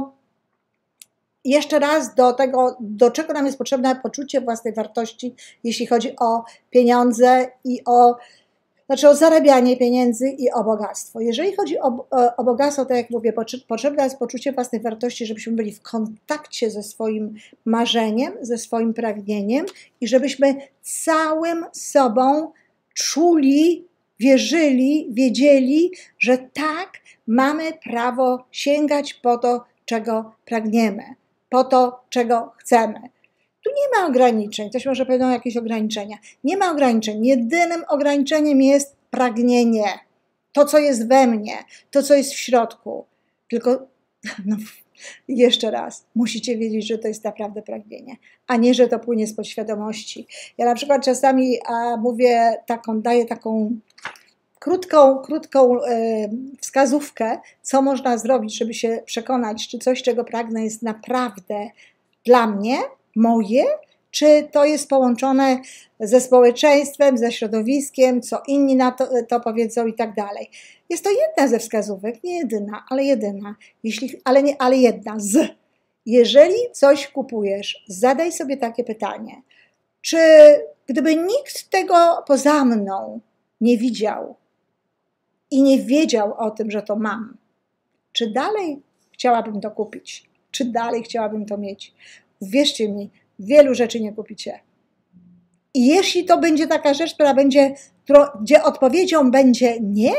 jeszcze 1.45 1.79
raz 1.79 2.15
do 2.15 2.33
tego, 2.33 2.77
do 2.81 3.11
czego 3.11 3.33
nam 3.33 3.47
jest 3.47 3.59
potrzebne 3.59 3.97
poczucie 3.97 4.41
własnej 4.41 4.75
wartości, 4.75 5.35
jeśli 5.65 5.87
chodzi 5.87 6.17
o 6.17 6.45
pieniądze 6.71 7.47
i 7.65 7.81
o, 7.87 8.17
znaczy 8.87 9.09
o 9.09 9.15
zarabianie 9.15 9.77
pieniędzy 9.77 10.29
i 10.29 10.51
o 10.51 10.65
bogactwo. 10.65 11.21
Jeżeli 11.21 11.57
chodzi 11.57 11.79
o, 11.79 12.07
o 12.37 12.45
bogactwo, 12.45 12.85
tak 12.85 12.97
jak 12.97 13.11
mówię, 13.11 13.33
potrzebne 13.69 14.05
jest 14.05 14.19
poczucie 14.19 14.53
własnej 14.53 14.81
wartości, 14.83 15.27
żebyśmy 15.27 15.53
byli 15.53 15.73
w 15.73 15.83
kontakcie 15.83 16.71
ze 16.71 16.83
swoim 16.83 17.35
marzeniem, 17.65 18.33
ze 18.41 18.59
swoim 18.59 18.95
pragnieniem 18.95 19.67
i 20.01 20.09
żebyśmy 20.09 20.55
całym 20.83 21.65
sobą 21.73 22.53
czuli, 22.95 23.89
wierzyli, 24.19 25.09
wiedzieli, 25.11 25.91
że 26.19 26.39
tak, 26.39 26.93
mamy 27.27 27.73
prawo 27.73 28.45
sięgać 28.51 29.15
po 29.15 29.39
to, 29.39 29.65
czego 29.85 30.33
pragniemy 30.45 31.20
po 31.51 31.65
to, 31.65 32.01
czego 32.11 32.53
chcemy. 32.59 33.01
Tu 33.65 33.71
nie 33.71 34.01
ma 34.01 34.07
ograniczeń. 34.07 34.71
Ktoś 34.71 34.87
może 34.87 35.07
powiedzieć, 35.07 35.29
jakieś 35.31 35.57
ograniczenia. 35.57 36.17
Nie 36.45 36.57
ma 36.57 36.71
ograniczeń. 36.71 37.27
Jedynym 37.27 37.85
ograniczeniem 37.89 38.63
jest 38.63 38.97
pragnienie. 39.11 39.85
to, 40.53 40.65
co 40.65 40.79
jest 40.79 41.09
we 41.09 41.27
mnie, 41.27 41.59
to, 41.91 42.03
co 42.03 42.15
jest 42.15 42.33
w 42.33 42.39
środku. 42.39 43.05
Tylko, 43.49 43.87
no, 44.47 44.57
jeszcze 45.29 45.71
raz, 45.71 46.07
musicie 46.15 46.57
wiedzieć, 46.57 46.87
że 46.87 46.99
to 46.99 47.09
jest 47.09 47.25
naprawdę 47.25 47.63
pragnienie, 47.63 48.17
a 48.47 48.57
nie, 48.57 48.75
że 48.75 48.89
to 48.89 48.99
płynie 48.99 49.27
z 49.27 49.35
podświadomości. 49.35 50.27
Ja 50.59 50.67
na 50.67 50.75
przykład 50.75 51.05
czasami 51.05 51.59
a, 51.67 51.97
mówię 51.97 52.57
taką, 52.67 53.03
daję 53.03 53.27
taką 53.27 53.77
krótką, 54.61 55.19
krótką 55.19 55.85
e, 55.85 56.29
wskazówkę, 56.61 57.39
co 57.63 57.83
można 57.83 58.19
zrobić, 58.19 58.59
żeby 58.59 58.75
się 58.75 59.03
przekonać, 59.05 59.69
czy 59.69 59.79
coś, 59.79 60.03
czego 60.03 60.25
pragnę, 60.25 60.65
jest 60.65 60.83
naprawdę 60.83 61.69
dla 62.25 62.47
mnie, 62.47 62.77
moje, 63.17 63.65
czy 64.11 64.49
to 64.53 64.65
jest 64.65 64.89
połączone 64.89 65.61
ze 66.01 66.21
społeczeństwem, 66.21 67.19
ze 67.19 67.33
środowiskiem, 67.33 68.23
co 68.23 68.43
inni 68.47 68.77
na 68.77 68.93
to, 68.93 69.09
to 69.29 69.41
powiedzą 69.41 69.87
i 69.87 69.95
tak 69.95 70.15
dalej. 70.15 70.51
Jest 70.89 71.05
to 71.05 71.11
jedna 71.11 71.49
ze 71.49 71.59
wskazówek, 71.59 72.25
nie 72.25 72.39
jedyna, 72.39 72.85
ale 72.89 73.05
jedyna, 73.05 73.55
jeśli, 73.83 74.21
ale, 74.25 74.43
nie, 74.43 74.63
ale 74.63 74.77
jedna 74.77 75.15
z. 75.19 75.49
Jeżeli 76.07 76.57
coś 76.73 77.09
kupujesz, 77.09 77.85
zadaj 77.89 78.33
sobie 78.33 78.57
takie 78.57 78.85
pytanie, 78.85 79.43
czy 80.01 80.19
gdyby 80.87 81.17
nikt 81.17 81.71
tego 81.71 82.25
poza 82.27 82.65
mną 82.65 83.21
nie 83.61 83.79
widział 83.79 84.40
i 85.51 85.63
nie 85.63 85.79
wiedział 85.79 86.35
o 86.35 86.51
tym, 86.51 86.71
że 86.71 86.83
to 86.83 86.97
mam, 86.97 87.37
czy 88.13 88.31
dalej 88.31 88.83
chciałabym 89.13 89.61
to 89.61 89.71
kupić? 89.71 90.31
Czy 90.51 90.65
dalej 90.65 91.03
chciałabym 91.03 91.47
to 91.47 91.59
mieć? 91.59 91.95
Wierzcie 92.43 92.89
mi, 92.89 93.11
wielu 93.39 93.75
rzeczy 93.75 94.01
nie 94.01 94.13
kupicie. 94.13 94.61
I 95.75 95.87
jeśli 95.87 96.25
to 96.25 96.39
będzie 96.39 96.67
taka 96.67 96.95
rzecz, 96.95 97.15
która 97.15 97.35
będzie, 97.35 97.75
gdzie 98.41 98.63
odpowiedzią 98.63 99.31
będzie 99.31 99.81
nie, 99.81 100.15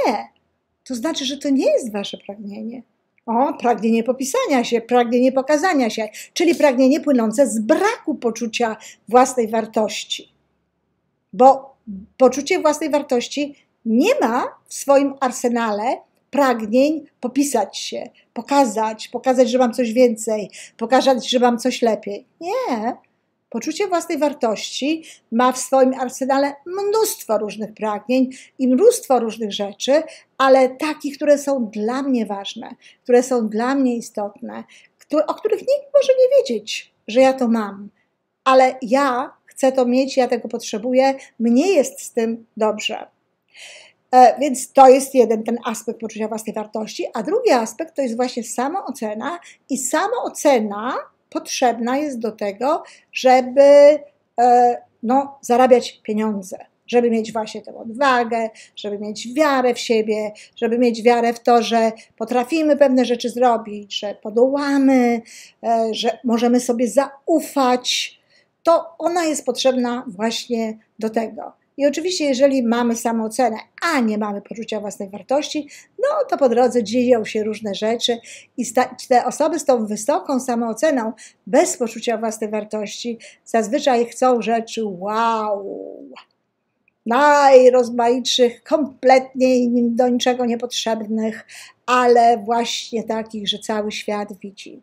to 0.83 0.95
znaczy, 0.95 1.25
że 1.25 1.37
to 1.37 1.49
nie 1.49 1.71
jest 1.71 1.91
wasze 1.91 2.17
pragnienie. 2.17 2.83
O, 3.25 3.53
pragnienie 3.53 4.03
popisania 4.03 4.63
się, 4.63 4.81
pragnienie 4.81 5.31
pokazania 5.31 5.89
się, 5.89 6.09
czyli 6.33 6.55
pragnienie 6.55 6.99
płynące 6.99 7.47
z 7.47 7.59
braku 7.59 8.15
poczucia 8.15 8.77
własnej 9.07 9.47
wartości. 9.47 10.33
Bo 11.33 11.75
poczucie 12.17 12.59
własnej 12.59 12.89
wartości 12.89 13.55
nie 13.85 14.19
ma 14.21 14.47
w 14.67 14.73
swoim 14.73 15.13
arsenale 15.19 15.97
pragnień 16.31 17.05
popisać 17.19 17.77
się, 17.77 18.09
pokazać, 18.33 19.07
pokazać, 19.07 19.49
że 19.49 19.57
mam 19.57 19.73
coś 19.73 19.93
więcej, 19.93 20.49
pokazać, 20.77 21.29
że 21.29 21.39
mam 21.39 21.57
coś 21.57 21.81
lepiej. 21.81 22.25
Nie. 22.41 22.97
Poczucie 23.49 23.87
własnej 23.87 24.17
wartości 24.17 25.03
ma 25.31 25.51
w 25.51 25.57
swoim 25.57 25.93
arsenale 25.93 26.53
mnóstwo 26.65 27.37
różnych 27.37 27.73
pragnień 27.73 28.29
i 28.59 28.67
mnóstwo 28.67 29.19
różnych 29.19 29.53
rzeczy, 29.53 30.03
ale 30.37 30.69
takich, 30.69 31.15
które 31.15 31.37
są 31.37 31.65
dla 31.65 32.03
mnie 32.03 32.25
ważne, 32.25 32.75
które 33.03 33.23
są 33.23 33.49
dla 33.49 33.75
mnie 33.75 33.95
istotne, 33.95 34.63
o 35.27 35.33
których 35.33 35.59
nikt 35.59 35.93
może 35.93 36.13
nie 36.19 36.37
wiedzieć, 36.37 36.93
że 37.07 37.21
ja 37.21 37.33
to 37.33 37.47
mam. 37.47 37.89
Ale 38.43 38.75
ja 38.81 39.33
chcę 39.45 39.71
to 39.71 39.85
mieć, 39.85 40.17
ja 40.17 40.27
tego 40.27 40.47
potrzebuję, 40.47 41.13
mnie 41.39 41.73
jest 41.73 42.01
z 42.01 42.11
tym 42.11 42.45
dobrze. 42.57 43.07
E, 44.11 44.39
więc 44.39 44.73
to 44.73 44.87
jest 44.89 45.15
jeden 45.15 45.43
ten 45.43 45.57
aspekt 45.65 45.99
poczucia 45.99 46.27
własnej 46.27 46.55
wartości, 46.55 47.05
a 47.13 47.23
drugi 47.23 47.51
aspekt 47.51 47.95
to 47.95 48.01
jest 48.01 48.15
właśnie 48.15 48.43
samoocena 48.43 49.39
i 49.69 49.77
samoocena 49.77 50.97
potrzebna 51.29 51.97
jest 51.97 52.19
do 52.19 52.31
tego, 52.31 52.83
żeby 53.13 53.99
e, 54.41 54.77
no, 55.03 55.37
zarabiać 55.41 56.01
pieniądze, 56.03 56.57
żeby 56.87 57.11
mieć 57.11 57.33
właśnie 57.33 57.61
tę 57.61 57.77
odwagę, 57.77 58.49
żeby 58.75 58.99
mieć 58.99 59.33
wiarę 59.33 59.73
w 59.73 59.79
siebie, 59.79 60.31
żeby 60.55 60.77
mieć 60.79 61.03
wiarę 61.03 61.33
w 61.33 61.39
to, 61.39 61.63
że 61.63 61.91
potrafimy 62.17 62.77
pewne 62.77 63.05
rzeczy 63.05 63.29
zrobić, 63.29 63.99
że 63.99 64.15
podołamy, 64.15 65.21
e, 65.63 65.89
że 65.91 66.19
możemy 66.23 66.59
sobie 66.59 66.87
zaufać. 66.87 68.19
To 68.63 68.95
ona 68.97 69.23
jest 69.25 69.45
potrzebna 69.45 70.03
właśnie 70.07 70.77
do 70.99 71.09
tego. 71.09 71.60
I 71.81 71.85
oczywiście, 71.85 72.25
jeżeli 72.25 72.63
mamy 72.63 72.95
samoocenę, 72.95 73.57
a 73.81 73.99
nie 73.99 74.17
mamy 74.17 74.41
poczucia 74.41 74.79
własnej 74.79 75.09
wartości, 75.09 75.69
no 75.99 76.07
to 76.29 76.37
po 76.37 76.49
drodze 76.49 76.83
dzieją 76.83 77.25
się 77.25 77.43
różne 77.43 77.75
rzeczy 77.75 78.17
i 78.57 78.65
te 79.09 79.25
osoby 79.25 79.59
z 79.59 79.65
tą 79.65 79.85
wysoką 79.85 80.39
samooceną, 80.39 81.13
bez 81.47 81.77
poczucia 81.77 82.17
własnej 82.17 82.49
wartości, 82.49 83.17
zazwyczaj 83.45 84.05
chcą 84.05 84.41
rzeczy 84.41 84.81
wow, 84.85 86.09
najrozmaitszych, 87.05 88.63
kompletnie 88.63 89.47
do 89.89 90.07
niczego 90.07 90.45
niepotrzebnych, 90.45 91.47
ale 91.85 92.37
właśnie 92.37 93.03
takich, 93.03 93.49
że 93.49 93.59
cały 93.59 93.91
świat 93.91 94.33
widzi. 94.33 94.81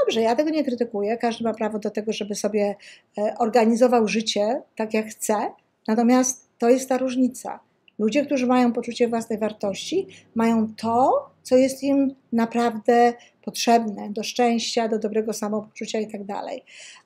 Dobrze, 0.00 0.20
ja 0.20 0.36
tego 0.36 0.50
nie 0.50 0.64
krytykuję. 0.64 1.16
Każdy 1.16 1.44
ma 1.44 1.54
prawo 1.54 1.78
do 1.78 1.90
tego, 1.90 2.12
żeby 2.12 2.34
sobie 2.34 2.74
e, 3.18 3.34
organizował 3.38 4.08
życie 4.08 4.62
tak, 4.76 4.94
jak 4.94 5.06
chce. 5.06 5.52
Natomiast 5.88 6.48
to 6.58 6.68
jest 6.68 6.88
ta 6.88 6.98
różnica. 6.98 7.60
Ludzie, 7.98 8.26
którzy 8.26 8.46
mają 8.46 8.72
poczucie 8.72 9.08
własnej 9.08 9.38
wartości, 9.38 10.06
mają 10.34 10.74
to, 10.74 11.30
co 11.42 11.56
jest 11.56 11.82
im 11.82 12.14
naprawdę 12.32 13.12
potrzebne 13.42 14.10
do 14.10 14.22
szczęścia, 14.22 14.88
do 14.88 14.98
dobrego 14.98 15.32
samopoczucia 15.32 16.00
itd. 16.00 16.34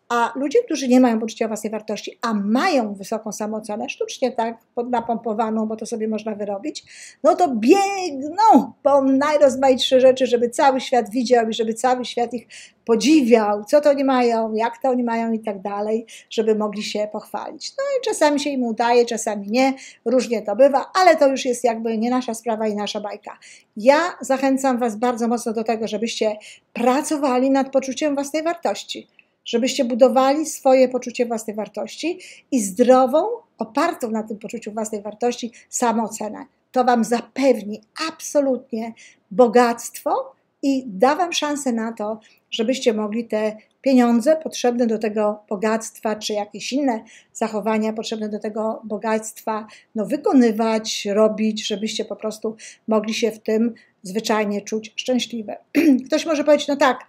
A 0.08 0.32
ludzie, 0.36 0.62
którzy 0.62 0.88
nie 0.88 1.00
mają 1.00 1.20
poczucia 1.20 1.48
własnej 1.48 1.70
wartości, 1.70 2.18
a 2.22 2.34
mają 2.34 2.94
wysoką 2.94 3.32
samoocenę, 3.32 3.88
sztucznie 3.88 4.32
tak 4.32 4.58
napompowaną, 4.90 5.66
bo 5.66 5.76
to 5.76 5.86
sobie 5.86 6.08
można 6.08 6.34
wyrobić, 6.34 6.84
no 7.24 7.36
to 7.36 7.54
biegną 7.54 8.72
po 8.82 9.02
najrozmaitsze 9.02 10.00
rzeczy, 10.00 10.26
żeby 10.26 10.50
cały 10.50 10.80
świat 10.80 11.10
widział 11.10 11.48
i 11.48 11.54
żeby 11.54 11.74
cały 11.74 12.04
świat 12.04 12.34
ich 12.34 12.48
podziwiał, 12.84 13.64
co 13.64 13.80
to 13.80 13.90
oni 13.90 14.04
mają, 14.04 14.54
jak 14.54 14.82
to 14.82 14.88
oni 14.88 15.04
mają 15.04 15.32
i 15.32 15.40
tak 15.40 15.62
dalej, 15.62 16.06
żeby 16.30 16.54
mogli 16.54 16.82
się 16.82 17.08
pochwalić. 17.12 17.72
No 17.78 17.84
i 17.98 18.04
czasami 18.04 18.40
się 18.40 18.50
im 18.50 18.62
udaje, 18.62 19.06
czasami 19.06 19.50
nie, 19.50 19.74
różnie 20.04 20.42
to 20.42 20.56
bywa, 20.56 20.90
ale 20.94 21.16
to 21.16 21.28
już 21.28 21.44
jest 21.44 21.64
jakby 21.64 21.98
nie 21.98 22.10
nasza 22.10 22.34
sprawa 22.34 22.68
i 22.68 22.74
nasza 22.74 23.00
bajka. 23.00 23.38
Ja 23.76 23.98
zachęcam 24.20 24.78
Was 24.78 24.96
bardzo 24.96 25.28
mocno 25.28 25.52
do 25.52 25.64
tego, 25.64 25.88
żebyście 25.88 26.36
pracowali 26.72 27.50
nad 27.50 27.72
poczuciem 27.72 28.14
własnej 28.14 28.42
wartości 28.42 29.08
żebyście 29.46 29.84
budowali 29.84 30.46
swoje 30.46 30.88
poczucie 30.88 31.26
własnej 31.26 31.56
wartości 31.56 32.18
i 32.50 32.60
zdrową, 32.60 33.26
opartą 33.58 34.10
na 34.10 34.22
tym 34.22 34.38
poczuciu 34.38 34.72
własnej 34.72 35.02
wartości 35.02 35.52
samoocenę. 35.68 36.46
To 36.72 36.84
Wam 36.84 37.04
zapewni 37.04 37.80
absolutnie 38.08 38.92
bogactwo 39.30 40.32
i 40.62 40.84
da 40.86 41.14
Wam 41.14 41.32
szansę 41.32 41.72
na 41.72 41.92
to, 41.92 42.20
żebyście 42.50 42.94
mogli 42.94 43.24
te 43.24 43.56
pieniądze 43.82 44.36
potrzebne 44.36 44.86
do 44.86 44.98
tego 44.98 45.42
bogactwa, 45.48 46.16
czy 46.16 46.32
jakieś 46.32 46.72
inne 46.72 47.04
zachowania 47.32 47.92
potrzebne 47.92 48.28
do 48.28 48.38
tego 48.38 48.80
bogactwa, 48.84 49.66
no 49.94 50.06
wykonywać, 50.06 51.04
robić, 51.04 51.66
żebyście 51.66 52.04
po 52.04 52.16
prostu 52.16 52.56
mogli 52.88 53.14
się 53.14 53.30
w 53.30 53.38
tym 53.38 53.74
zwyczajnie 54.02 54.60
czuć 54.60 54.92
szczęśliwe. 54.96 55.56
Ktoś 56.06 56.26
może 56.26 56.44
powiedzieć, 56.44 56.68
no 56.68 56.76
tak, 56.76 57.06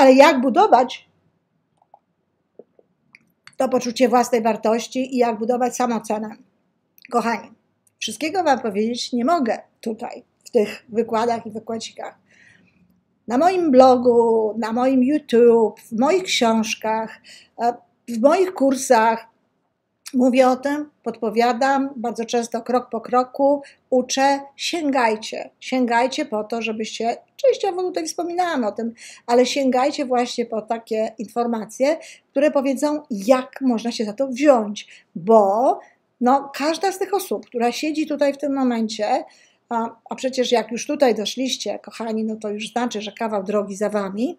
ale 0.00 0.12
jak 0.12 0.40
budować 0.40 1.08
to 3.56 3.68
poczucie 3.68 4.08
własnej 4.08 4.42
wartości 4.42 5.14
i 5.14 5.18
jak 5.18 5.38
budować 5.38 5.76
samocenę? 5.76 6.36
Kochani, 7.10 7.50
wszystkiego 7.98 8.44
Wam 8.44 8.60
powiedzieć 8.60 9.12
nie 9.12 9.24
mogę 9.24 9.58
tutaj, 9.80 10.24
w 10.44 10.50
tych 10.50 10.84
wykładach 10.88 11.46
i 11.46 11.50
wykładsikach. 11.50 12.18
Na 13.28 13.38
moim 13.38 13.70
blogu, 13.70 14.54
na 14.58 14.72
moim 14.72 15.02
YouTube, 15.02 15.80
w 15.80 15.98
moich 15.98 16.22
książkach, 16.22 17.20
e, 17.62 17.74
w 18.08 18.20
moich 18.20 18.54
kursach 18.54 19.29
mówię 20.14 20.48
o 20.48 20.56
tym, 20.56 20.90
podpowiadam, 21.02 21.90
bardzo 21.96 22.24
często 22.24 22.62
krok 22.62 22.90
po 22.90 23.00
kroku 23.00 23.62
uczę. 23.90 24.40
Sięgajcie, 24.56 25.50
sięgajcie 25.60 26.24
po 26.24 26.44
to, 26.44 26.62
żebyście 26.62 27.16
Częściowo 27.46 27.82
tutaj 27.82 28.06
wspominałam 28.06 28.64
o 28.64 28.72
tym, 28.72 28.94
ale 29.26 29.46
sięgajcie 29.46 30.04
właśnie 30.04 30.46
po 30.46 30.62
takie 30.62 31.12
informacje, 31.18 31.96
które 32.30 32.50
powiedzą, 32.50 33.02
jak 33.10 33.60
można 33.60 33.92
się 33.92 34.04
za 34.04 34.12
to 34.12 34.28
wziąć, 34.28 34.88
bo 35.14 35.80
no, 36.20 36.50
każda 36.54 36.92
z 36.92 36.98
tych 36.98 37.14
osób, 37.14 37.46
która 37.46 37.72
siedzi 37.72 38.06
tutaj 38.06 38.32
w 38.32 38.38
tym 38.38 38.54
momencie, 38.54 39.24
a, 39.68 39.96
a 40.10 40.14
przecież 40.14 40.52
jak 40.52 40.72
już 40.72 40.86
tutaj 40.86 41.14
doszliście, 41.14 41.78
kochani, 41.78 42.24
no 42.24 42.36
to 42.36 42.50
już 42.50 42.68
znaczy, 42.68 43.02
że 43.02 43.12
kawał 43.12 43.42
drogi 43.42 43.76
za 43.76 43.88
wami, 43.88 44.38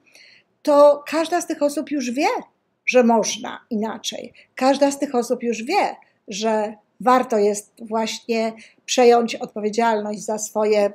to 0.61 1.03
każda 1.07 1.41
z 1.41 1.47
tych 1.47 1.63
osób 1.63 1.91
już 1.91 2.11
wie, 2.11 2.27
że 2.85 3.03
można 3.03 3.59
inaczej. 3.69 4.33
Każda 4.55 4.91
z 4.91 4.99
tych 4.99 5.15
osób 5.15 5.43
już 5.43 5.63
wie, 5.63 5.95
że 6.27 6.73
warto 6.99 7.37
jest 7.37 7.71
właśnie 7.81 8.53
przejąć 8.85 9.35
odpowiedzialność 9.35 10.19
za 10.25 10.37
swoje 10.37 10.93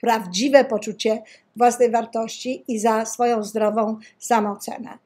prawdziwe 0.00 0.64
poczucie 0.64 1.22
własnej 1.56 1.90
wartości 1.90 2.64
i 2.68 2.78
za 2.78 3.06
swoją 3.06 3.44
zdrową 3.44 3.96
samoocenę. 4.18 4.98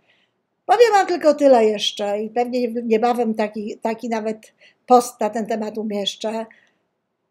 Powiem 0.67 0.93
Wam 0.93 1.07
tylko 1.07 1.35
tyle 1.35 1.65
jeszcze 1.65 2.23
i 2.23 2.31
pewnie 2.31 2.69
niebawem 2.69 3.35
taki, 3.35 3.79
taki 3.79 4.09
nawet 4.09 4.53
post 4.87 5.21
na 5.21 5.31
ten 5.31 5.47
temat 5.47 5.79
umieszczę. 5.79 6.47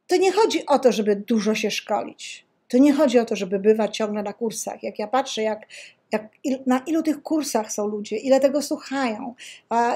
to 0.08 0.18
nie 0.18 0.32
chodzi 0.32 0.66
o 0.66 0.80
to, 0.80 0.92
żeby 0.92 1.16
dużo 1.16 1.56
się 1.56 1.72
szkolić. 1.72 2.46
To 2.68 2.78
nie 2.78 2.94
chodzi 2.94 3.20
o 3.20 3.26
to, 3.26 3.36
żeby 3.36 3.60
bywać 3.60 3.98
ciągle 3.98 4.24
na 4.24 4.34
kursach. 4.34 4.84
Jak 4.84 5.00
ja 5.00 5.08
patrzę, 5.08 5.42
jak 5.42 5.66
jak, 6.12 6.28
na 6.65 6.80
ilu 6.80 7.04
tych 7.04 7.24
kursach 7.24 7.71
są 7.71 7.88
ludzie, 7.88 8.17
ile 8.17 8.39
tego 8.39 8.62
słuchają, 8.62 9.36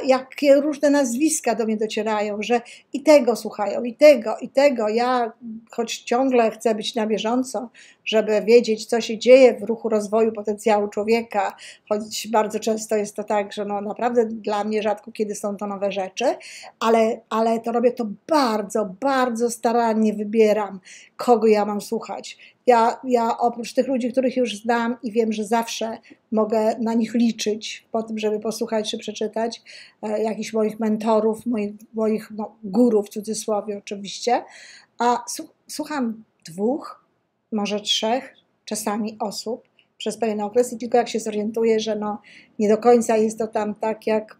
jakie 0.05 0.55
różne 0.55 0.89
nazwiska 0.89 1.55
do 1.55 1.65
mnie 1.65 1.77
docierają, 1.77 2.37
że 2.39 2.61
i 2.93 3.03
tego 3.03 3.35
słuchają, 3.35 3.83
i 3.83 3.93
tego, 3.93 4.37
i 4.41 4.49
tego. 4.49 4.89
Ja, 4.89 5.31
choć 5.71 5.97
ciągle 5.97 6.51
chcę 6.51 6.75
być 6.75 6.95
na 6.95 7.07
bieżąco, 7.07 7.69
żeby 8.05 8.41
wiedzieć, 8.41 8.85
co 8.85 9.01
się 9.01 9.17
dzieje 9.17 9.59
w 9.59 9.63
ruchu 9.63 9.89
rozwoju 9.89 10.31
potencjału 10.31 10.87
człowieka, 10.87 11.55
choć 11.89 12.27
bardzo 12.27 12.59
często 12.59 12.95
jest 12.95 13.15
to 13.15 13.23
tak, 13.23 13.53
że 13.53 13.65
no 13.65 13.81
naprawdę 13.81 14.25
dla 14.25 14.63
mnie 14.63 14.81
rzadko 14.81 15.11
kiedy 15.11 15.35
są 15.35 15.57
to 15.57 15.67
nowe 15.67 15.91
rzeczy, 15.91 16.25
ale, 16.79 17.21
ale 17.29 17.59
to 17.59 17.71
robię 17.71 17.91
to 17.91 18.07
bardzo, 18.27 18.89
bardzo 19.01 19.49
starannie 19.49 20.13
wybieram, 20.13 20.79
kogo 21.17 21.47
ja 21.47 21.65
mam 21.65 21.81
słuchać. 21.81 22.55
Ja, 22.67 22.99
ja 23.03 23.37
oprócz 23.37 23.73
tych 23.73 23.87
ludzi, 23.87 24.11
których 24.11 24.37
już 24.37 24.55
znam 24.55 24.97
i 25.03 25.11
wiem, 25.11 25.33
że 25.33 25.43
zawsze 25.43 25.97
mogę 26.31 26.75
na 26.79 26.93
nich 26.93 27.13
liczyć 27.13 27.87
po 27.91 28.03
tym, 28.03 28.19
żeby 28.19 28.39
posłuchać 28.39 28.91
czy 28.91 28.97
przeczytać 28.97 29.61
e, 30.01 30.23
jakichś 30.23 30.53
moich 30.53 30.79
mentorów, 30.79 31.45
moich, 31.45 31.71
moich 31.93 32.31
no, 32.31 32.55
górów 32.63 33.05
w 33.05 33.09
cudzysłowie 33.09 33.77
oczywiście, 33.77 34.43
a 34.97 35.23
słucham 35.67 36.23
dwóch, 36.45 37.04
może 37.51 37.79
trzech 37.79 38.35
czasami 38.65 39.17
osób 39.19 39.67
przez 39.97 40.17
pewien 40.17 40.41
okres 40.41 40.73
i 40.73 40.77
tylko 40.77 40.97
jak 40.97 41.09
się 41.09 41.19
zorientuję, 41.19 41.79
że 41.79 41.95
no, 41.95 42.21
nie 42.59 42.69
do 42.69 42.77
końca 42.77 43.17
jest 43.17 43.39
to 43.39 43.47
tam 43.47 43.75
tak, 43.75 44.07
jak 44.07 44.37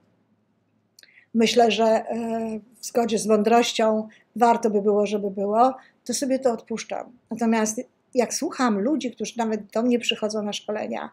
myślę, 1.33 1.71
że 1.71 1.85
e, 1.85 2.59
w 2.79 2.85
zgodzie 2.85 3.19
z 3.19 3.27
mądrością 3.27 4.07
warto 4.35 4.69
by 4.69 4.81
było, 4.81 5.05
żeby 5.05 5.31
było, 5.31 5.73
to 6.05 6.13
sobie 6.13 6.39
to 6.39 6.51
odpuszczam. 6.51 7.17
Natomiast 7.31 7.81
jak 8.13 8.33
słucham 8.33 8.79
ludzi, 8.79 9.11
którzy 9.11 9.33
nawet 9.37 9.71
do 9.71 9.83
mnie 9.83 9.99
przychodzą 9.99 10.41
na 10.41 10.53
szkolenia, 10.53 11.09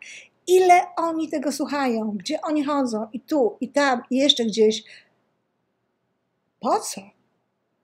ile 0.47 0.81
oni 0.97 1.29
tego 1.29 1.53
słuchają, 1.53 2.11
gdzie 2.11 2.41
oni 2.41 2.65
chodzą, 2.65 3.07
i 3.13 3.21
tu, 3.21 3.57
i 3.61 3.69
tam, 3.69 4.03
i 4.11 4.17
jeszcze 4.17 4.45
gdzieś. 4.45 4.85
Po 6.61 6.81
co? 6.81 7.01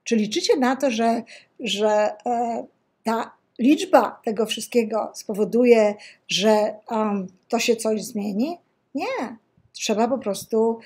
Czy 0.03 0.15
liczycie 0.15 0.57
na 0.57 0.75
to, 0.75 0.91
że, 0.91 1.23
że 1.59 1.89
e, 2.25 2.65
ta 3.03 3.38
liczba 3.59 4.21
tego 4.25 4.45
wszystkiego 4.45 5.11
spowoduje, 5.13 5.95
że 6.27 6.73
um, 6.91 7.27
to 7.47 7.59
się 7.59 7.75
coś 7.75 8.03
zmieni? 8.03 8.57
Nie. 8.95 9.37
Trzeba 9.71 10.07
po 10.07 10.17
prostu 10.17 10.79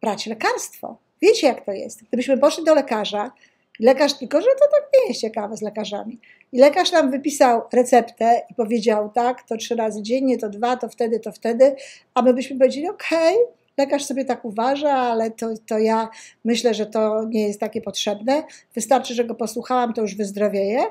brać 0.00 0.26
lekarstwo. 0.26 0.96
Wiecie, 1.22 1.46
jak 1.46 1.64
to 1.64 1.72
jest. 1.72 2.02
Gdybyśmy 2.04 2.38
poszli 2.38 2.64
do 2.64 2.74
lekarza, 2.74 3.32
lekarz, 3.80 4.18
tylko 4.18 4.40
że 4.40 4.46
to 4.46 4.64
tak 4.72 4.90
nie 4.94 5.08
jest 5.08 5.20
ciekawe 5.20 5.56
z 5.56 5.62
lekarzami. 5.62 6.18
I 6.52 6.58
lekarz 6.58 6.92
nam 6.92 7.10
wypisał 7.10 7.62
receptę 7.72 8.42
i 8.50 8.54
powiedział, 8.54 9.10
tak, 9.10 9.42
to 9.42 9.56
trzy 9.56 9.76
razy 9.76 10.02
dziennie, 10.02 10.38
to 10.38 10.48
dwa, 10.48 10.76
to 10.76 10.88
wtedy, 10.88 11.20
to 11.20 11.32
wtedy, 11.32 11.76
a 12.14 12.22
my 12.22 12.34
byśmy 12.34 12.58
powiedzieli, 12.58 12.88
okej, 12.88 13.34
okay, 13.34 13.54
lekarz 13.78 14.04
sobie 14.04 14.24
tak 14.24 14.44
uważa, 14.44 14.92
ale 14.92 15.30
to, 15.30 15.48
to 15.66 15.78
ja 15.78 16.08
myślę, 16.44 16.74
że 16.74 16.86
to 16.86 17.24
nie 17.24 17.46
jest 17.46 17.60
takie 17.60 17.80
potrzebne. 17.80 18.42
Wystarczy, 18.74 19.14
że 19.14 19.24
go 19.24 19.34
posłuchałam, 19.34 19.92
to 19.92 20.02
już 20.02 20.14
wyzdrowieje. 20.14 20.82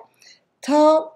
To 0.61 1.11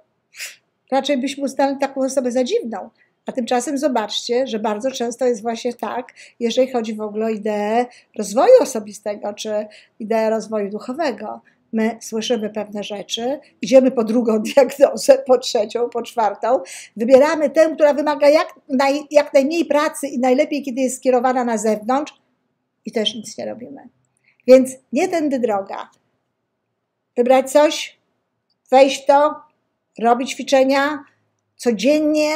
raczej 0.92 1.18
byśmy 1.18 1.44
uznali 1.44 1.78
taką 1.78 2.02
osobę 2.02 2.32
za 2.32 2.44
dziwną. 2.44 2.90
A 3.26 3.32
tymczasem 3.32 3.78
zobaczcie, 3.78 4.48
że 4.48 4.60
bardzo 4.60 4.92
często 4.92 5.26
jest 5.26 5.42
właśnie 5.42 5.74
tak, 5.74 6.14
jeżeli 6.40 6.72
chodzi 6.72 6.96
w 6.96 7.02
ogóle 7.02 7.26
o 7.26 7.30
ideę 7.30 7.86
rozwoju 8.18 8.54
osobistego 8.62 9.34
czy 9.34 9.68
ideę 10.00 10.30
rozwoju 10.30 10.70
duchowego. 10.70 11.42
My 11.74 11.98
słyszymy 12.02 12.50
pewne 12.50 12.84
rzeczy, 12.84 13.40
idziemy 13.62 13.92
po 13.92 14.04
drugą 14.04 14.40
diagnozę, 14.56 15.24
po 15.28 15.38
trzecią, 15.38 15.90
po 15.90 16.02
czwartą, 16.02 16.60
wybieramy 16.98 17.50
tę, 17.50 17.72
która 17.76 17.94
wymaga 17.94 18.30
jak, 18.30 18.48
naj, 18.70 19.02
jak 19.12 19.34
najmniej 19.34 19.66
pracy 19.66 20.08
i 20.08 20.20
najlepiej, 20.20 20.64
kiedy 20.64 20.82
jest 20.82 20.98
skierowana 20.98 21.44
na 21.44 21.58
zewnątrz, 21.58 22.14
i 22.86 22.92
też 22.92 23.16
nic 23.16 23.38
nie 23.38 23.46
robimy. 23.46 23.90
Więc 24.48 24.72
nie 24.94 25.08
tędy 25.08 25.40
droga. 25.40 25.90
Wybrać 27.18 27.52
coś, 27.52 28.00
wejść 28.72 29.04
w 29.04 29.06
to, 29.06 29.36
robić 30.00 30.32
ćwiczenia, 30.32 31.04
codziennie 31.56 32.34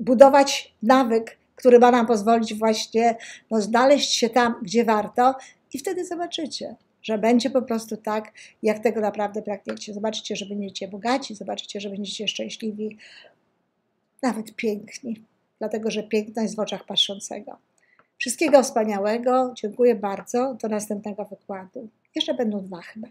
budować 0.00 0.74
nawyk, 0.82 1.38
który 1.56 1.78
ma 1.78 1.90
nam 1.90 2.06
pozwolić 2.06 2.54
właśnie 2.54 3.16
no, 3.50 3.60
znaleźć 3.60 4.14
się 4.14 4.30
tam, 4.30 4.54
gdzie 4.62 4.84
warto, 4.84 5.34
i 5.72 5.78
wtedy 5.78 6.04
zobaczycie, 6.04 6.76
że 7.02 7.18
będzie 7.18 7.50
po 7.50 7.62
prostu 7.62 7.96
tak, 7.96 8.32
jak 8.62 8.78
tego 8.78 9.00
naprawdę 9.00 9.42
pragniecie. 9.42 9.94
Zobaczycie, 9.94 10.36
że 10.36 10.46
będziecie 10.46 10.88
bogaci, 10.88 11.34
zobaczycie, 11.34 11.80
że 11.80 11.90
będziecie 11.90 12.28
szczęśliwi, 12.28 12.98
nawet 14.22 14.56
piękni, 14.56 15.24
dlatego 15.58 15.90
że 15.90 16.02
piękno 16.02 16.42
jest 16.42 16.56
w 16.56 16.60
oczach 16.60 16.84
patrzącego. 16.84 17.58
Wszystkiego 18.18 18.62
wspaniałego, 18.62 19.52
dziękuję 19.54 19.94
bardzo, 19.94 20.54
do 20.54 20.68
następnego 20.68 21.24
wykładu. 21.24 21.88
Jeszcze 22.14 22.34
będą 22.34 22.60
dwa 22.60 22.80
chyba. 22.80 23.08